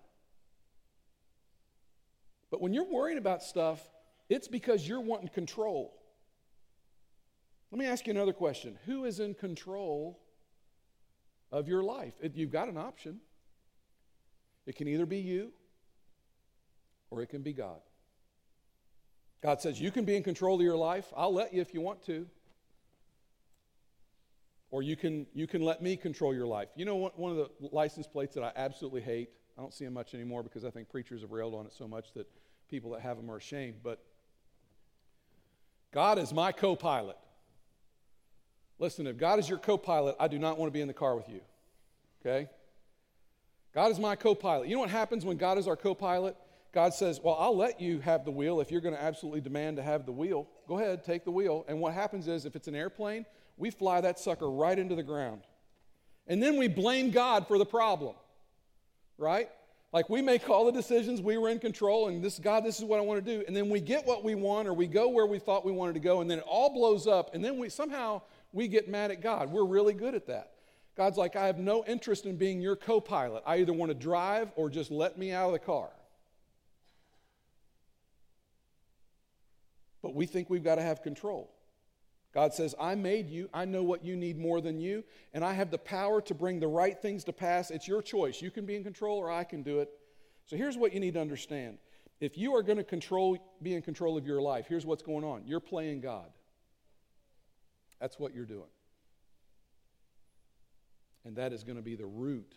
[2.51, 3.81] But when you're worrying about stuff,
[4.29, 5.99] it's because you're wanting control.
[7.71, 10.19] Let me ask you another question Who is in control
[11.53, 12.13] of your life?
[12.33, 13.19] You've got an option.
[14.65, 15.51] It can either be you
[17.09, 17.79] or it can be God.
[19.41, 21.05] God says, You can be in control of your life.
[21.15, 22.25] I'll let you if you want to.
[24.71, 26.69] Or you can, you can let me control your life.
[26.75, 29.93] You know, one of the license plates that I absolutely hate, I don't see them
[29.93, 32.27] much anymore because I think preachers have railed on it so much that
[32.69, 34.03] people that have them are ashamed, but
[35.91, 37.17] God is my co pilot.
[38.83, 40.93] Listen, if God is your co pilot, I do not want to be in the
[40.93, 41.39] car with you.
[42.19, 42.49] Okay?
[43.73, 44.67] God is my co pilot.
[44.67, 46.35] You know what happens when God is our co pilot?
[46.73, 49.77] God says, Well, I'll let you have the wheel if you're going to absolutely demand
[49.77, 50.49] to have the wheel.
[50.67, 51.63] Go ahead, take the wheel.
[51.69, 55.03] And what happens is, if it's an airplane, we fly that sucker right into the
[55.03, 55.43] ground.
[56.27, 58.15] And then we blame God for the problem,
[59.17, 59.47] right?
[59.93, 62.83] Like we make all the decisions, we were in control, and this, God, this is
[62.83, 63.45] what I want to do.
[63.47, 65.93] And then we get what we want, or we go where we thought we wanted
[65.93, 68.21] to go, and then it all blows up, and then we somehow
[68.53, 69.51] we get mad at God.
[69.51, 70.51] We're really good at that.
[70.95, 73.43] God's like, I have no interest in being your co pilot.
[73.45, 75.89] I either want to drive or just let me out of the car.
[80.03, 81.49] but we think we've got to have control.
[82.33, 83.49] God says, I made you.
[83.53, 86.59] I know what you need more than you, and I have the power to bring
[86.59, 87.71] the right things to pass.
[87.71, 88.41] It's your choice.
[88.41, 89.89] You can be in control or I can do it.
[90.45, 91.77] So here's what you need to understand.
[92.19, 95.23] If you are going to control, be in control of your life, here's what's going
[95.23, 95.43] on.
[95.45, 96.29] You're playing God.
[98.03, 98.67] That's what you're doing.
[101.23, 102.53] And that is going to be the root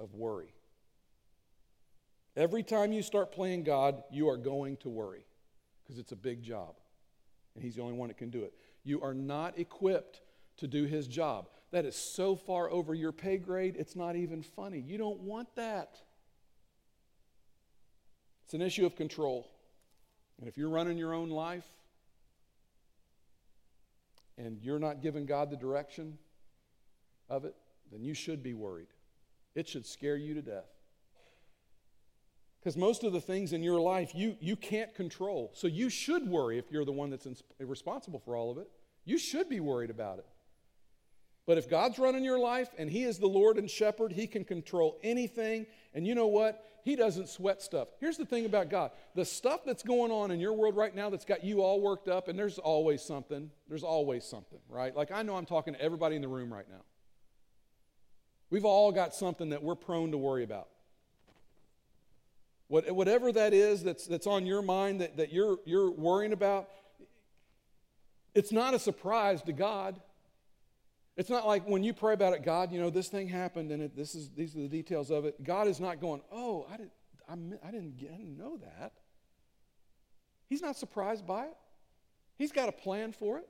[0.00, 0.52] of worry.
[2.36, 5.24] Every time you start playing God, you are going to worry
[5.84, 6.74] because it's a big job.
[7.54, 8.52] And He's the only one that can do it.
[8.82, 10.22] You are not equipped
[10.56, 11.48] to do His job.
[11.70, 14.80] That is so far over your pay grade, it's not even funny.
[14.80, 16.00] You don't want that.
[18.44, 19.48] It's an issue of control.
[20.40, 21.68] And if you're running your own life
[24.40, 26.18] and you're not giving God the direction
[27.28, 27.54] of it,
[27.92, 28.88] then you should be worried.
[29.54, 30.70] It should scare you to death.
[32.60, 35.50] Because most of the things in your life you, you can't control.
[35.54, 37.26] So you should worry if you're the one that's
[37.58, 38.68] responsible for all of it.
[39.04, 40.26] You should be worried about it.
[41.46, 44.44] But if God's running your life and He is the Lord and shepherd, He can
[44.44, 45.66] control anything.
[45.94, 46.64] And you know what?
[46.82, 47.88] He doesn't sweat stuff.
[48.00, 51.10] Here's the thing about God the stuff that's going on in your world right now
[51.10, 53.50] that's got you all worked up, and there's always something.
[53.68, 54.94] There's always something, right?
[54.94, 56.82] Like I know I'm talking to everybody in the room right now.
[58.50, 60.68] We've all got something that we're prone to worry about.
[62.66, 66.68] What, whatever that is that's, that's on your mind that, that you're, you're worrying about,
[68.34, 70.00] it's not a surprise to God.
[71.16, 73.82] It's not like when you pray about it, God, you know, this thing happened and
[73.82, 75.42] it, this is, these are the details of it.
[75.42, 76.92] God is not going, oh, I didn't,
[77.28, 77.32] I,
[77.68, 78.92] I, didn't, I didn't know that.
[80.48, 81.56] He's not surprised by it.
[82.38, 83.48] He's got a plan for it.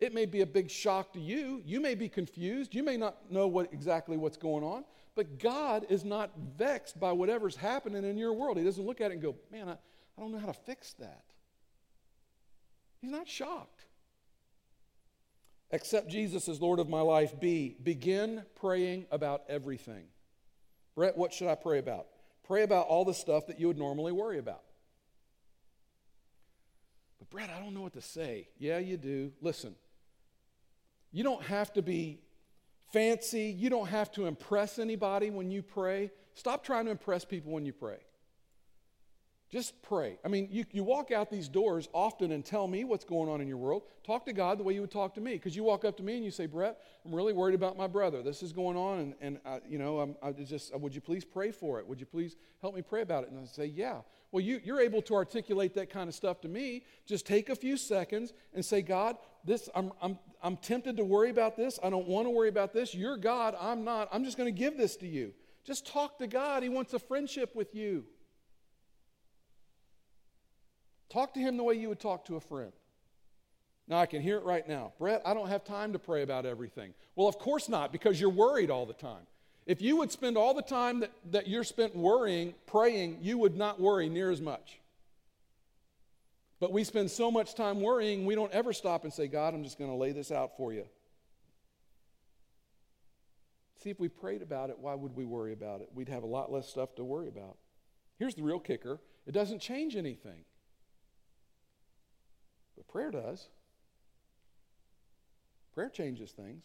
[0.00, 1.62] It may be a big shock to you.
[1.64, 2.74] You may be confused.
[2.74, 4.84] You may not know what, exactly what's going on.
[5.14, 8.56] But God is not vexed by whatever's happening in your world.
[8.56, 10.94] He doesn't look at it and go, man, I, I don't know how to fix
[10.94, 11.22] that.
[13.00, 13.84] He's not shocked.
[15.72, 17.40] Accept Jesus as Lord of my life.
[17.40, 20.04] B, begin praying about everything.
[20.94, 22.06] Brett, what should I pray about?
[22.46, 24.62] Pray about all the stuff that you would normally worry about.
[27.18, 28.48] But, Brett, I don't know what to say.
[28.58, 29.32] Yeah, you do.
[29.40, 29.74] Listen,
[31.10, 32.20] you don't have to be
[32.92, 33.44] fancy.
[33.44, 36.10] You don't have to impress anybody when you pray.
[36.34, 37.98] Stop trying to impress people when you pray.
[39.52, 40.16] Just pray.
[40.24, 43.42] I mean, you, you walk out these doors often and tell me what's going on
[43.42, 43.82] in your world.
[44.02, 45.34] Talk to God the way you would talk to me.
[45.34, 47.86] Because you walk up to me and you say, Brett, I'm really worried about my
[47.86, 48.22] brother.
[48.22, 51.02] This is going on, and, and I, you know, I'm, I just, uh, would you
[51.02, 51.86] please pray for it?
[51.86, 53.30] Would you please help me pray about it?
[53.30, 53.98] And I say, yeah.
[54.30, 56.84] Well, you, you're able to articulate that kind of stuff to me.
[57.06, 61.28] Just take a few seconds and say, God, this, I'm, I'm, I'm tempted to worry
[61.28, 61.78] about this.
[61.84, 62.94] I don't want to worry about this.
[62.94, 63.54] You're God.
[63.60, 64.08] I'm not.
[64.12, 65.34] I'm just going to give this to you.
[65.62, 66.62] Just talk to God.
[66.62, 68.06] He wants a friendship with you.
[71.12, 72.72] Talk to him the way you would talk to a friend.
[73.86, 74.94] Now, I can hear it right now.
[74.98, 76.94] Brett, I don't have time to pray about everything.
[77.16, 79.26] Well, of course not, because you're worried all the time.
[79.66, 83.54] If you would spend all the time that, that you're spent worrying, praying, you would
[83.54, 84.80] not worry near as much.
[86.60, 89.64] But we spend so much time worrying, we don't ever stop and say, God, I'm
[89.64, 90.86] just going to lay this out for you.
[93.82, 95.90] See, if we prayed about it, why would we worry about it?
[95.92, 97.58] We'd have a lot less stuff to worry about.
[98.18, 100.44] Here's the real kicker it doesn't change anything.
[102.82, 103.48] But prayer does.
[105.74, 106.64] Prayer changes things.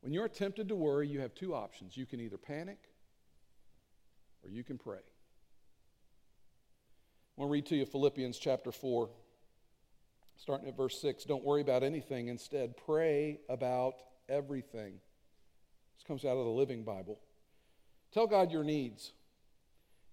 [0.00, 1.96] When you're tempted to worry, you have two options.
[1.96, 2.78] You can either panic
[4.42, 4.96] or you can pray.
[7.36, 9.10] I want to read to you Philippians chapter 4,
[10.36, 11.24] starting at verse 6.
[11.24, 12.28] Don't worry about anything.
[12.28, 13.94] Instead, pray about
[14.28, 14.94] everything.
[15.96, 17.20] This comes out of the Living Bible.
[18.12, 19.12] Tell God your needs.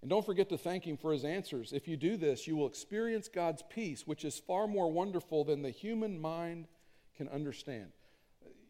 [0.07, 1.73] And don't forget to thank Him for His answers.
[1.73, 5.63] If you do this, you will experience God's peace, which is far more wonderful than
[5.63, 6.69] the human mind
[7.17, 7.87] can understand.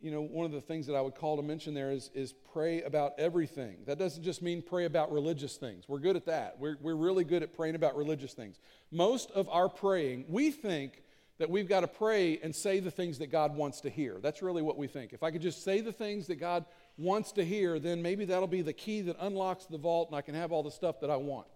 [0.01, 2.33] You know, one of the things that I would call to mention there is, is
[2.51, 3.77] pray about everything.
[3.85, 5.87] That doesn't just mean pray about religious things.
[5.87, 6.57] We're good at that.
[6.57, 8.57] We're, we're really good at praying about religious things.
[8.89, 11.03] Most of our praying, we think
[11.37, 14.17] that we've got to pray and say the things that God wants to hear.
[14.19, 15.13] That's really what we think.
[15.13, 16.65] If I could just say the things that God
[16.97, 20.21] wants to hear, then maybe that'll be the key that unlocks the vault and I
[20.21, 21.47] can have all the stuff that I want.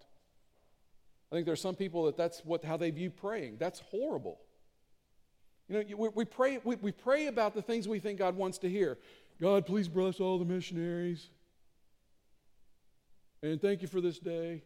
[1.30, 3.56] I think there's some people that that's what, how they view praying.
[3.58, 4.38] That's horrible.
[5.68, 8.58] You know, we, we, pray, we, we pray about the things we think God wants
[8.58, 8.98] to hear.
[9.40, 11.30] God, please bless all the missionaries.
[13.42, 14.62] And thank you for this day.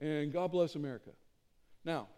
[0.00, 1.10] And God bless America.
[1.84, 2.08] Now,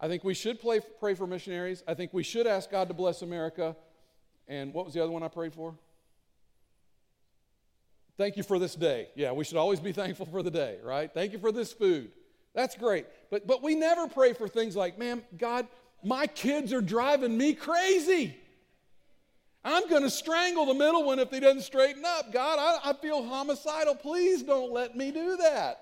[0.00, 1.82] I think we should play, pray for missionaries.
[1.86, 3.74] I think we should ask God to bless America.
[4.46, 5.74] And what was the other one I prayed for?
[8.16, 9.08] Thank you for this day.
[9.16, 11.12] Yeah, we should always be thankful for the day, right?
[11.12, 12.12] Thank you for this food.
[12.54, 13.06] That's great.
[13.30, 15.66] But, but we never pray for things like, man, God,
[16.04, 18.36] my kids are driving me crazy.
[19.64, 22.32] I'm going to strangle the middle one if he doesn't straighten up.
[22.32, 23.94] God, I, I feel homicidal.
[23.94, 25.80] Please don't let me do that.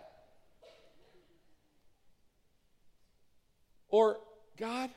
[3.88, 4.20] Or,
[4.56, 4.88] God,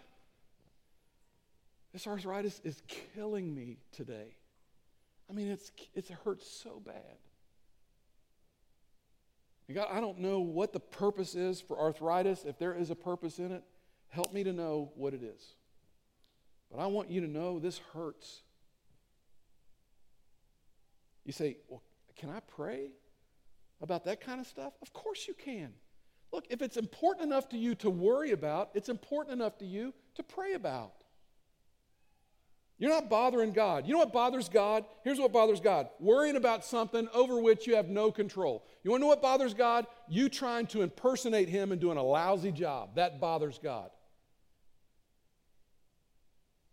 [1.92, 4.36] this arthritis is killing me today.
[5.30, 7.18] I mean, it's, it hurts so bad.
[9.74, 12.46] God, I don't know what the purpose is for arthritis.
[12.46, 13.64] If there is a purpose in it,
[14.10, 15.56] help me to know what it is.
[16.72, 18.44] But I want you to know this hurts.
[21.24, 21.82] You say, Well,
[22.16, 22.92] can I pray
[23.82, 24.74] about that kind of stuff?
[24.82, 25.74] Of course you can.
[26.32, 29.94] Look, if it's important enough to you to worry about, it's important enough to you
[30.16, 31.05] to pray about.
[32.78, 33.88] You're not bothering God.
[33.88, 34.84] You know what bothers God?
[35.04, 38.66] Here's what bothers God worrying about something over which you have no control.
[38.84, 39.88] You want to know what bothers God?
[40.10, 42.96] You trying to impersonate Him and doing a lousy job.
[42.96, 43.90] That bothers God.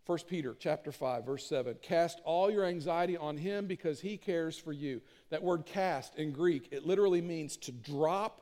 [0.05, 4.57] 1 Peter chapter 5 verse 7 cast all your anxiety on him because he cares
[4.57, 5.01] for you.
[5.29, 8.41] That word cast in Greek it literally means to drop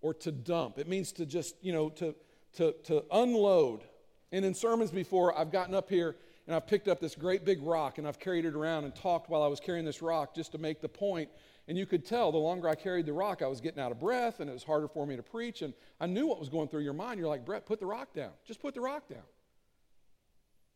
[0.00, 0.78] or to dump.
[0.78, 2.14] It means to just, you know, to
[2.54, 3.82] to to unload.
[4.32, 6.16] And in sermons before I've gotten up here
[6.52, 9.30] and I've picked up this great big rock and I've carried it around and talked
[9.30, 11.30] while I was carrying this rock just to make the point.
[11.66, 13.98] And you could tell the longer I carried the rock, I was getting out of
[13.98, 15.62] breath and it was harder for me to preach.
[15.62, 17.18] And I knew what was going through your mind.
[17.18, 18.32] You're like, Brett, put the rock down.
[18.44, 19.22] Just put the rock down.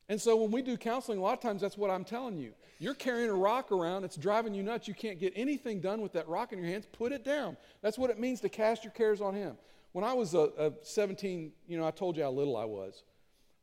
[0.09, 2.55] And so when we do counseling, a lot of times that's what I'm telling you.
[2.79, 4.89] You're carrying a rock around, it's driving you nuts.
[4.89, 6.87] You can't get anything done with that rock in your hands.
[6.91, 7.59] Put it down.
[7.83, 9.59] That's what it means to cast your cares on Him.
[9.93, 13.03] When I was a, a 17, you know, I told you how little I was.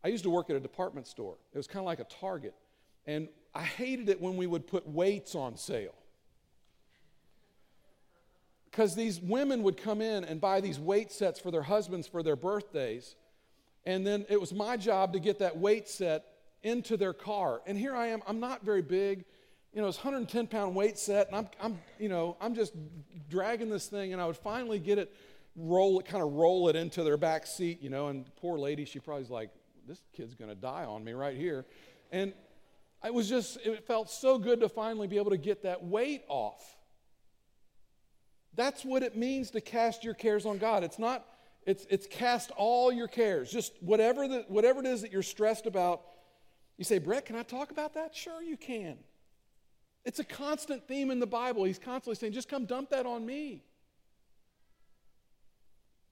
[0.04, 1.36] I used to work at a department store.
[1.54, 2.54] It was kind of like a Target.
[3.06, 5.96] And I hated it when we would put weights on sale.
[8.70, 12.24] Because these women would come in and buy these weight sets for their husbands for
[12.24, 13.16] their birthdays.
[13.86, 16.26] And then it was my job to get that weight set
[16.64, 17.62] into their car.
[17.68, 19.26] And here I am, I'm not very big.
[19.74, 22.74] You know, it's 110 pound weight set, and I'm, I'm, you know, I'm just
[23.30, 25.12] dragging this thing, and I would finally get it,
[25.56, 28.86] roll it, kind of roll it into their back seat, you know, and poor lady,
[28.86, 29.50] she probably's like,
[29.88, 31.66] this kid's going to die on me right here.
[32.12, 32.34] And
[33.04, 36.24] it was just, it felt so good to finally be able to get that weight
[36.28, 36.78] off.
[38.56, 40.84] That's what it means to cast your cares on God.
[40.84, 41.26] It's not,
[41.66, 43.52] it's, it's cast all your cares.
[43.52, 46.02] Just whatever, the, whatever it is that you're stressed about.
[46.78, 48.16] You say, Brett, can I talk about that?
[48.16, 48.98] Sure, you can.
[50.06, 51.64] It's a constant theme in the Bible.
[51.64, 53.64] He's constantly saying, just come dump that on me.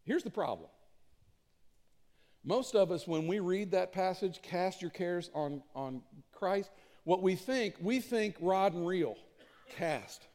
[0.04, 0.70] Here's the problem.
[2.44, 6.72] Most of us, when we read that passage, cast your cares on, on Christ,
[7.04, 9.16] what we think, we think rod and reel,
[9.78, 10.28] cast.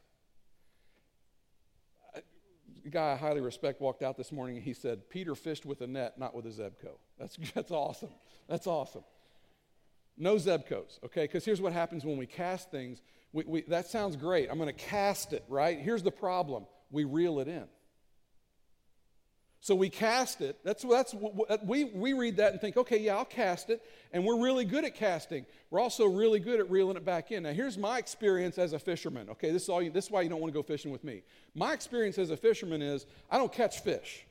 [2.15, 5.81] A guy I highly respect walked out this morning and he said, Peter fished with
[5.81, 6.95] a net, not with a Zebco.
[7.19, 8.09] That's, that's awesome.
[8.47, 9.03] That's awesome.
[10.17, 11.23] No Zebcos, okay?
[11.23, 13.01] Because here's what happens when we cast things.
[13.33, 14.49] We, we, that sounds great.
[14.49, 15.77] I'm going to cast it, right?
[15.77, 17.65] Here's the problem we reel it in.
[19.59, 20.57] So we cast it.
[20.63, 23.81] That's, that's uh, we, we read that and think, okay, yeah, I'll cast it.
[24.13, 25.45] And we're really good at casting.
[25.71, 27.43] We're also really good at reeling it back in.
[27.43, 29.29] Now, here's my experience as a fisherman.
[29.31, 31.03] Okay, this is, all you, this is why you don't want to go fishing with
[31.03, 31.23] me.
[31.55, 34.25] My experience as a fisherman is I don't catch fish.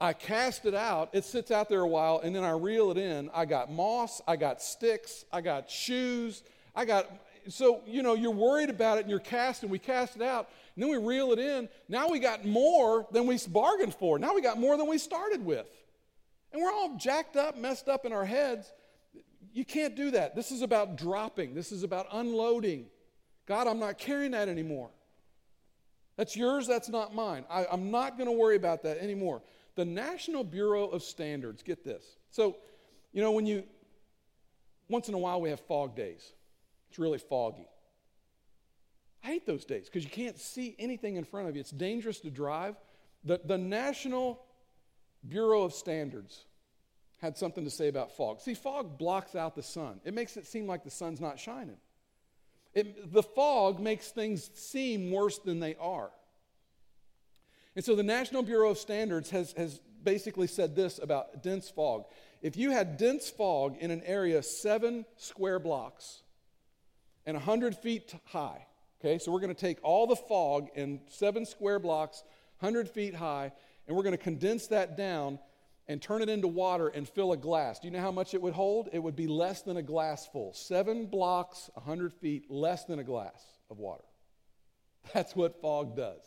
[0.00, 2.98] I cast it out, it sits out there a while, and then I reel it
[2.98, 3.30] in.
[3.32, 6.42] I got moss, I got sticks, I got shoes,
[6.74, 7.08] I got
[7.48, 9.68] so, you know, you're worried about it and you're casting.
[9.68, 11.68] We cast it out, and then we reel it in.
[11.88, 14.18] Now we got more than we bargained for.
[14.18, 15.66] Now we got more than we started with.
[16.52, 18.72] And we're all jacked up, messed up in our heads.
[19.52, 20.34] You can't do that.
[20.34, 22.86] This is about dropping, this is about unloading.
[23.46, 24.90] God, I'm not carrying that anymore.
[26.16, 27.44] That's yours, that's not mine.
[27.50, 29.42] I, am not going to worry about that anymore.
[29.74, 32.04] The National Bureau of Standards, get this.
[32.30, 32.56] So,
[33.12, 33.64] you know, when you,
[34.88, 36.32] once in a while we have fog days.
[36.90, 37.66] It's really foggy.
[39.24, 41.60] I hate those days because you can't see anything in front of you.
[41.60, 42.76] It's dangerous to drive.
[43.24, 44.44] The, the National
[45.26, 46.44] Bureau of Standards
[47.18, 48.40] had something to say about fog.
[48.40, 51.78] See, fog blocks out the sun, it makes it seem like the sun's not shining.
[52.74, 56.10] It, the fog makes things seem worse than they are.
[57.76, 62.04] And so the National Bureau of Standards has, has basically said this about dense fog.
[62.42, 66.22] If you had dense fog in an area seven square blocks,
[67.26, 68.66] and 100 feet high.
[69.04, 72.24] Okay, so we're going to take all the fog in seven square blocks,
[72.60, 73.52] 100 feet high,
[73.86, 75.38] and we're going to condense that down
[75.88, 77.78] and turn it into water and fill a glass.
[77.78, 78.88] Do you know how much it would hold?
[78.94, 80.54] It would be less than a glass full.
[80.54, 84.04] Seven blocks, 100 feet, less than a glass of water.
[85.12, 86.22] That's what fog does.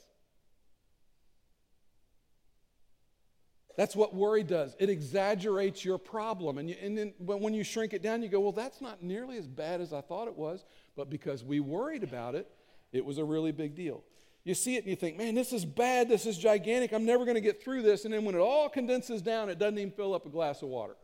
[3.76, 4.76] That's what worry does.
[4.78, 6.60] It exaggerates your problem.
[6.60, 9.38] And, you, and then when you shrink it down, you go, well, that's not nearly
[9.38, 10.66] as bad as I thought it was.
[10.96, 12.50] But because we worried about it,
[12.92, 14.04] it was a really big deal.
[14.44, 16.08] You see it and you think, man, this is bad.
[16.08, 16.94] This is gigantic.
[16.94, 18.06] I'm never going to get through this.
[18.06, 20.70] And then when it all condenses down, it doesn't even fill up a glass of
[20.70, 20.96] water.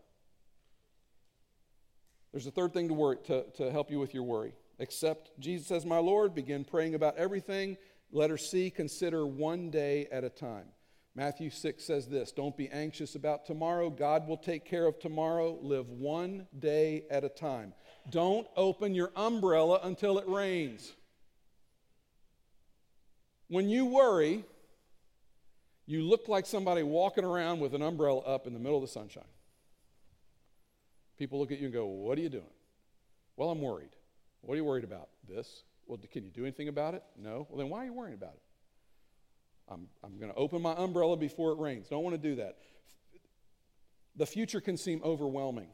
[2.32, 4.54] There's a third thing to, worry, to, to help you with your worry.
[4.80, 7.78] Except Jesus says, My Lord, begin praying about everything.
[8.12, 10.68] Letter C, consider one day at a time.
[11.16, 13.90] Matthew 6 says this Don't be anxious about tomorrow.
[13.90, 15.60] God will take care of tomorrow.
[15.62, 17.74] Live one day at a time.
[18.10, 20.94] Don't open your umbrella until it rains.
[23.48, 24.44] When you worry,
[25.86, 28.88] you look like somebody walking around with an umbrella up in the middle of the
[28.88, 29.24] sunshine.
[31.18, 32.44] People look at you and go, What are you doing?
[33.36, 33.90] Well, I'm worried.
[34.42, 35.10] What are you worried about?
[35.28, 35.64] This.
[35.86, 37.04] Well, can you do anything about it?
[37.18, 37.48] No.
[37.50, 38.42] Well, then why are you worrying about it?
[39.70, 41.88] I'm, I'm going to open my umbrella before it rains.
[41.88, 42.58] Don't want to do that.
[44.16, 45.70] The future can seem overwhelming.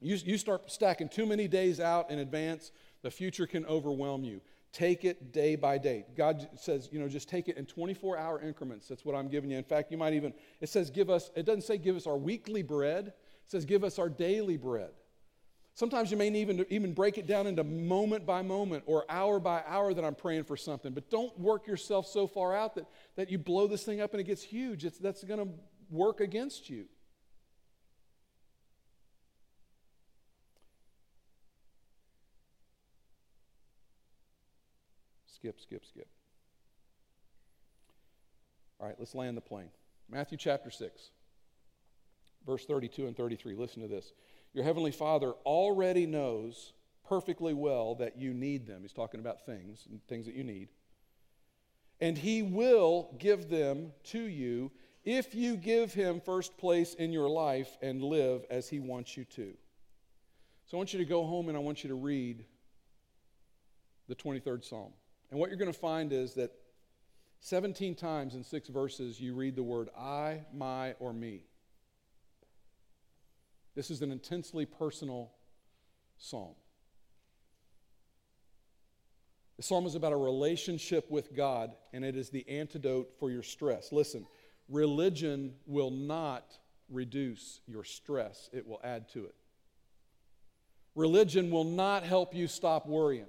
[0.00, 2.72] You, you start stacking too many days out in advance,
[3.02, 4.40] the future can overwhelm you.
[4.72, 6.06] Take it day by day.
[6.16, 8.88] God says, you know, just take it in 24 hour increments.
[8.88, 9.58] That's what I'm giving you.
[9.58, 12.16] In fact, you might even, it says, give us, it doesn't say give us our
[12.16, 13.14] weekly bread, it
[13.50, 14.90] says, give us our daily bread.
[15.74, 19.62] Sometimes you may even, even break it down into moment by moment or hour by
[19.66, 20.92] hour that I'm praying for something.
[20.92, 24.20] But don't work yourself so far out that, that you blow this thing up and
[24.20, 24.84] it gets huge.
[24.84, 25.48] It's, that's going to
[25.90, 26.86] work against you.
[35.42, 36.06] Skip, skip, skip.
[38.78, 39.70] All right, let's land the plane.
[40.08, 41.10] Matthew chapter 6,
[42.46, 43.56] verse 32 and 33.
[43.56, 44.12] Listen to this.
[44.54, 46.74] Your Heavenly Father already knows
[47.08, 48.82] perfectly well that you need them.
[48.82, 50.68] He's talking about things things that you need.
[52.00, 54.70] And He will give them to you
[55.04, 59.24] if you give Him first place in your life and live as He wants you
[59.24, 59.54] to.
[60.66, 62.44] So I want you to go home and I want you to read
[64.06, 64.92] the 23rd Psalm.
[65.32, 66.52] And what you're going to find is that
[67.40, 71.46] 17 times in six verses you read the word I, my, or me.
[73.74, 75.32] This is an intensely personal
[76.18, 76.54] psalm.
[79.56, 83.42] The psalm is about a relationship with God, and it is the antidote for your
[83.42, 83.90] stress.
[83.90, 84.26] Listen,
[84.68, 86.58] religion will not
[86.90, 89.34] reduce your stress, it will add to it.
[90.94, 93.24] Religion will not help you stop worrying.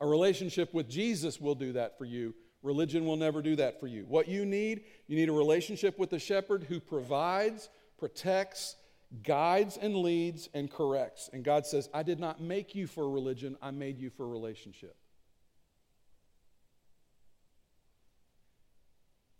[0.00, 2.34] A relationship with Jesus will do that for you.
[2.62, 4.04] Religion will never do that for you.
[4.06, 8.76] What you need, you need a relationship with the shepherd who provides, protects,
[9.22, 11.30] guides, and leads, and corrects.
[11.32, 14.96] And God says, I did not make you for religion, I made you for relationship.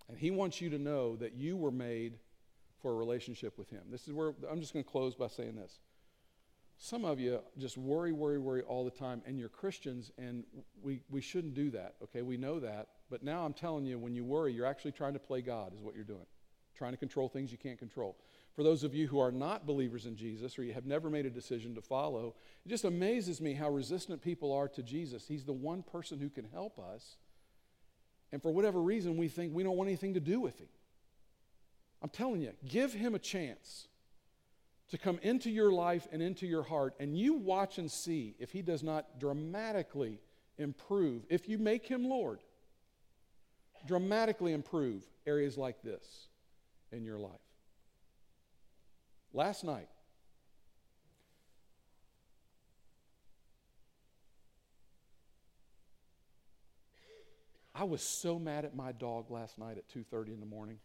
[0.08, 2.18] And He wants you to know that you were made
[2.82, 3.82] for a relationship with Him.
[3.90, 5.78] This is where I'm just going to close by saying this.
[6.82, 10.44] Some of you just worry, worry, worry all the time, and you're Christians, and
[10.82, 12.22] we, we shouldn't do that, okay?
[12.22, 12.88] We know that.
[13.10, 15.82] But now I'm telling you, when you worry, you're actually trying to play God, is
[15.82, 16.24] what you're doing.
[16.74, 18.16] Trying to control things you can't control.
[18.56, 21.26] For those of you who are not believers in Jesus or you have never made
[21.26, 25.28] a decision to follow, it just amazes me how resistant people are to Jesus.
[25.28, 27.16] He's the one person who can help us.
[28.32, 30.68] And for whatever reason, we think we don't want anything to do with him.
[32.00, 33.88] I'm telling you, give him a chance
[34.90, 38.50] to come into your life and into your heart, and you watch and see if
[38.50, 40.20] he does not dramatically
[40.58, 41.24] improve.
[41.28, 42.40] If you make him Lord,
[43.86, 46.28] dramatically improve areas like this
[46.92, 47.40] in your life.
[49.32, 49.88] Last night,
[57.72, 60.80] I was so mad at my dog last night at 2:30 in the morning.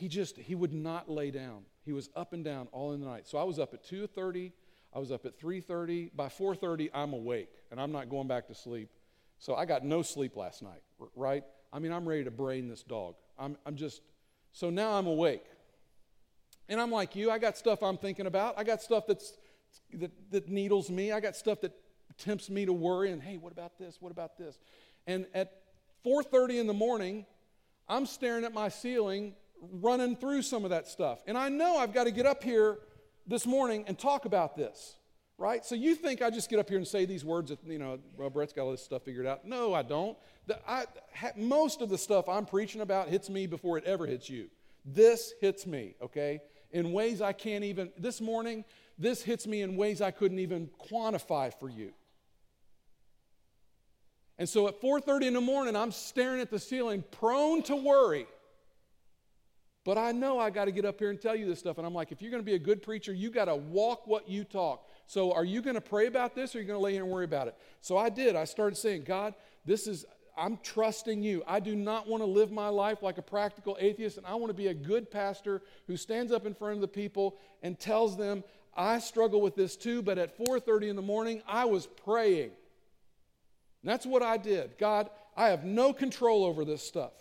[0.00, 1.64] He just he would not lay down.
[1.84, 3.28] He was up and down all in the night.
[3.28, 4.52] So I was up at 2:30,
[4.94, 8.54] I was up at 3:30, by 4:30 I'm awake and I'm not going back to
[8.54, 8.88] sleep.
[9.38, 10.82] So I got no sleep last night,
[11.14, 11.44] right?
[11.70, 13.14] I mean, I'm ready to brain this dog.
[13.38, 14.02] I'm, I'm just,
[14.52, 15.44] so now I'm awake.
[16.68, 18.58] And I'm like you, I got stuff I'm thinking about.
[18.58, 19.38] I got stuff that's,
[19.94, 21.12] that, that needles me.
[21.12, 21.72] I got stuff that
[22.18, 23.96] tempts me to worry and, hey, what about this?
[24.00, 24.58] What about this?
[25.06, 25.62] And at
[26.04, 27.26] 4.30 in the morning,
[27.88, 31.22] I'm staring at my ceiling, running through some of that stuff.
[31.26, 32.78] And I know I've got to get up here
[33.26, 34.96] this morning and talk about this
[35.40, 35.64] right?
[35.64, 37.98] So you think I just get up here and say these words that, you know,
[38.16, 39.46] well, Brett's got all this stuff figured out.
[39.46, 40.16] No, I don't.
[40.46, 40.84] The, I,
[41.14, 44.50] ha, most of the stuff I'm preaching about hits me before it ever hits you.
[44.84, 46.40] This hits me, okay,
[46.72, 48.64] in ways I can't even, this morning,
[48.98, 51.92] this hits me in ways I couldn't even quantify for you.
[54.38, 58.26] And so at 4:30 in the morning, I'm staring at the ceiling, prone to worry.
[59.84, 61.78] But I know I got to get up here and tell you this stuff.
[61.78, 64.06] And I'm like, if you're going to be a good preacher, you got to walk
[64.06, 64.86] what you talk.
[65.06, 67.02] So are you going to pray about this or are you going to lay here
[67.02, 67.56] and worry about it?
[67.80, 68.36] So I did.
[68.36, 70.04] I started saying, God, this is,
[70.36, 71.42] I'm trusting you.
[71.46, 74.50] I do not want to live my life like a practical atheist, and I want
[74.50, 78.18] to be a good pastor who stands up in front of the people and tells
[78.18, 78.44] them,
[78.76, 82.50] I struggle with this too, but at 4:30 in the morning, I was praying.
[83.82, 84.78] And that's what I did.
[84.78, 87.12] God, I have no control over this stuff.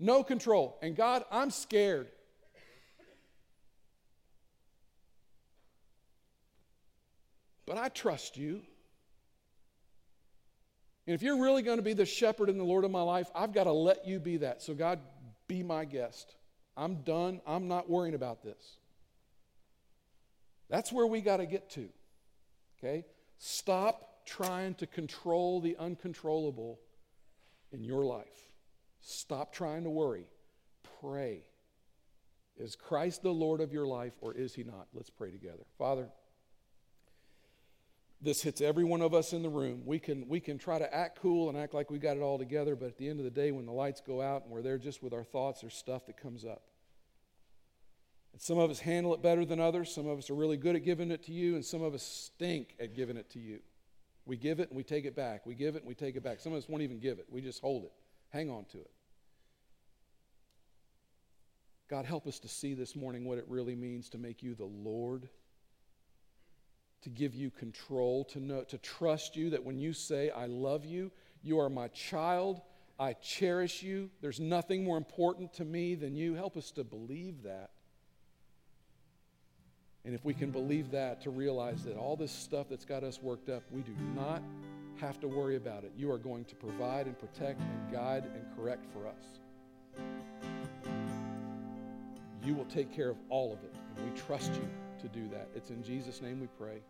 [0.00, 0.78] No control.
[0.80, 2.08] And God, I'm scared.
[7.66, 8.62] But I trust you.
[11.06, 13.28] And if you're really going to be the shepherd and the Lord of my life,
[13.34, 14.62] I've got to let you be that.
[14.62, 15.00] So, God,
[15.46, 16.34] be my guest.
[16.76, 17.42] I'm done.
[17.46, 18.78] I'm not worrying about this.
[20.70, 21.88] That's where we got to get to.
[22.78, 23.04] Okay?
[23.38, 26.80] Stop trying to control the uncontrollable
[27.72, 28.49] in your life.
[29.00, 30.26] Stop trying to worry.
[31.00, 31.44] Pray.
[32.56, 34.88] Is Christ the Lord of your life or is he not?
[34.92, 35.64] Let's pray together.
[35.78, 36.08] Father,
[38.20, 39.82] this hits every one of us in the room.
[39.86, 42.38] We can, we can try to act cool and act like we got it all
[42.38, 44.60] together, but at the end of the day, when the lights go out and we're
[44.60, 46.62] there just with our thoughts, there's stuff that comes up.
[48.32, 49.92] And some of us handle it better than others.
[49.92, 52.02] Some of us are really good at giving it to you, and some of us
[52.02, 53.60] stink at giving it to you.
[54.26, 55.46] We give it and we take it back.
[55.46, 56.40] We give it and we take it back.
[56.40, 57.92] Some of us won't even give it, we just hold it,
[58.30, 58.90] hang on to it.
[61.88, 64.64] God, help us to see this morning what it really means to make you the
[64.64, 65.28] Lord
[67.02, 70.84] to give you control, to know, to trust you that when you say, I love
[70.84, 71.10] you,
[71.42, 72.60] you are my child,
[72.98, 76.34] I cherish you, there's nothing more important to me than you.
[76.34, 77.70] Help us to believe that.
[80.04, 83.22] And if we can believe that, to realize that all this stuff that's got us
[83.22, 84.42] worked up, we do not
[85.00, 85.92] have to worry about it.
[85.96, 89.40] You are going to provide and protect and guide and correct for us.
[92.44, 94.68] You will take care of all of it, and we trust you
[95.00, 95.48] to do that.
[95.54, 96.82] It's in Jesus' name we pray.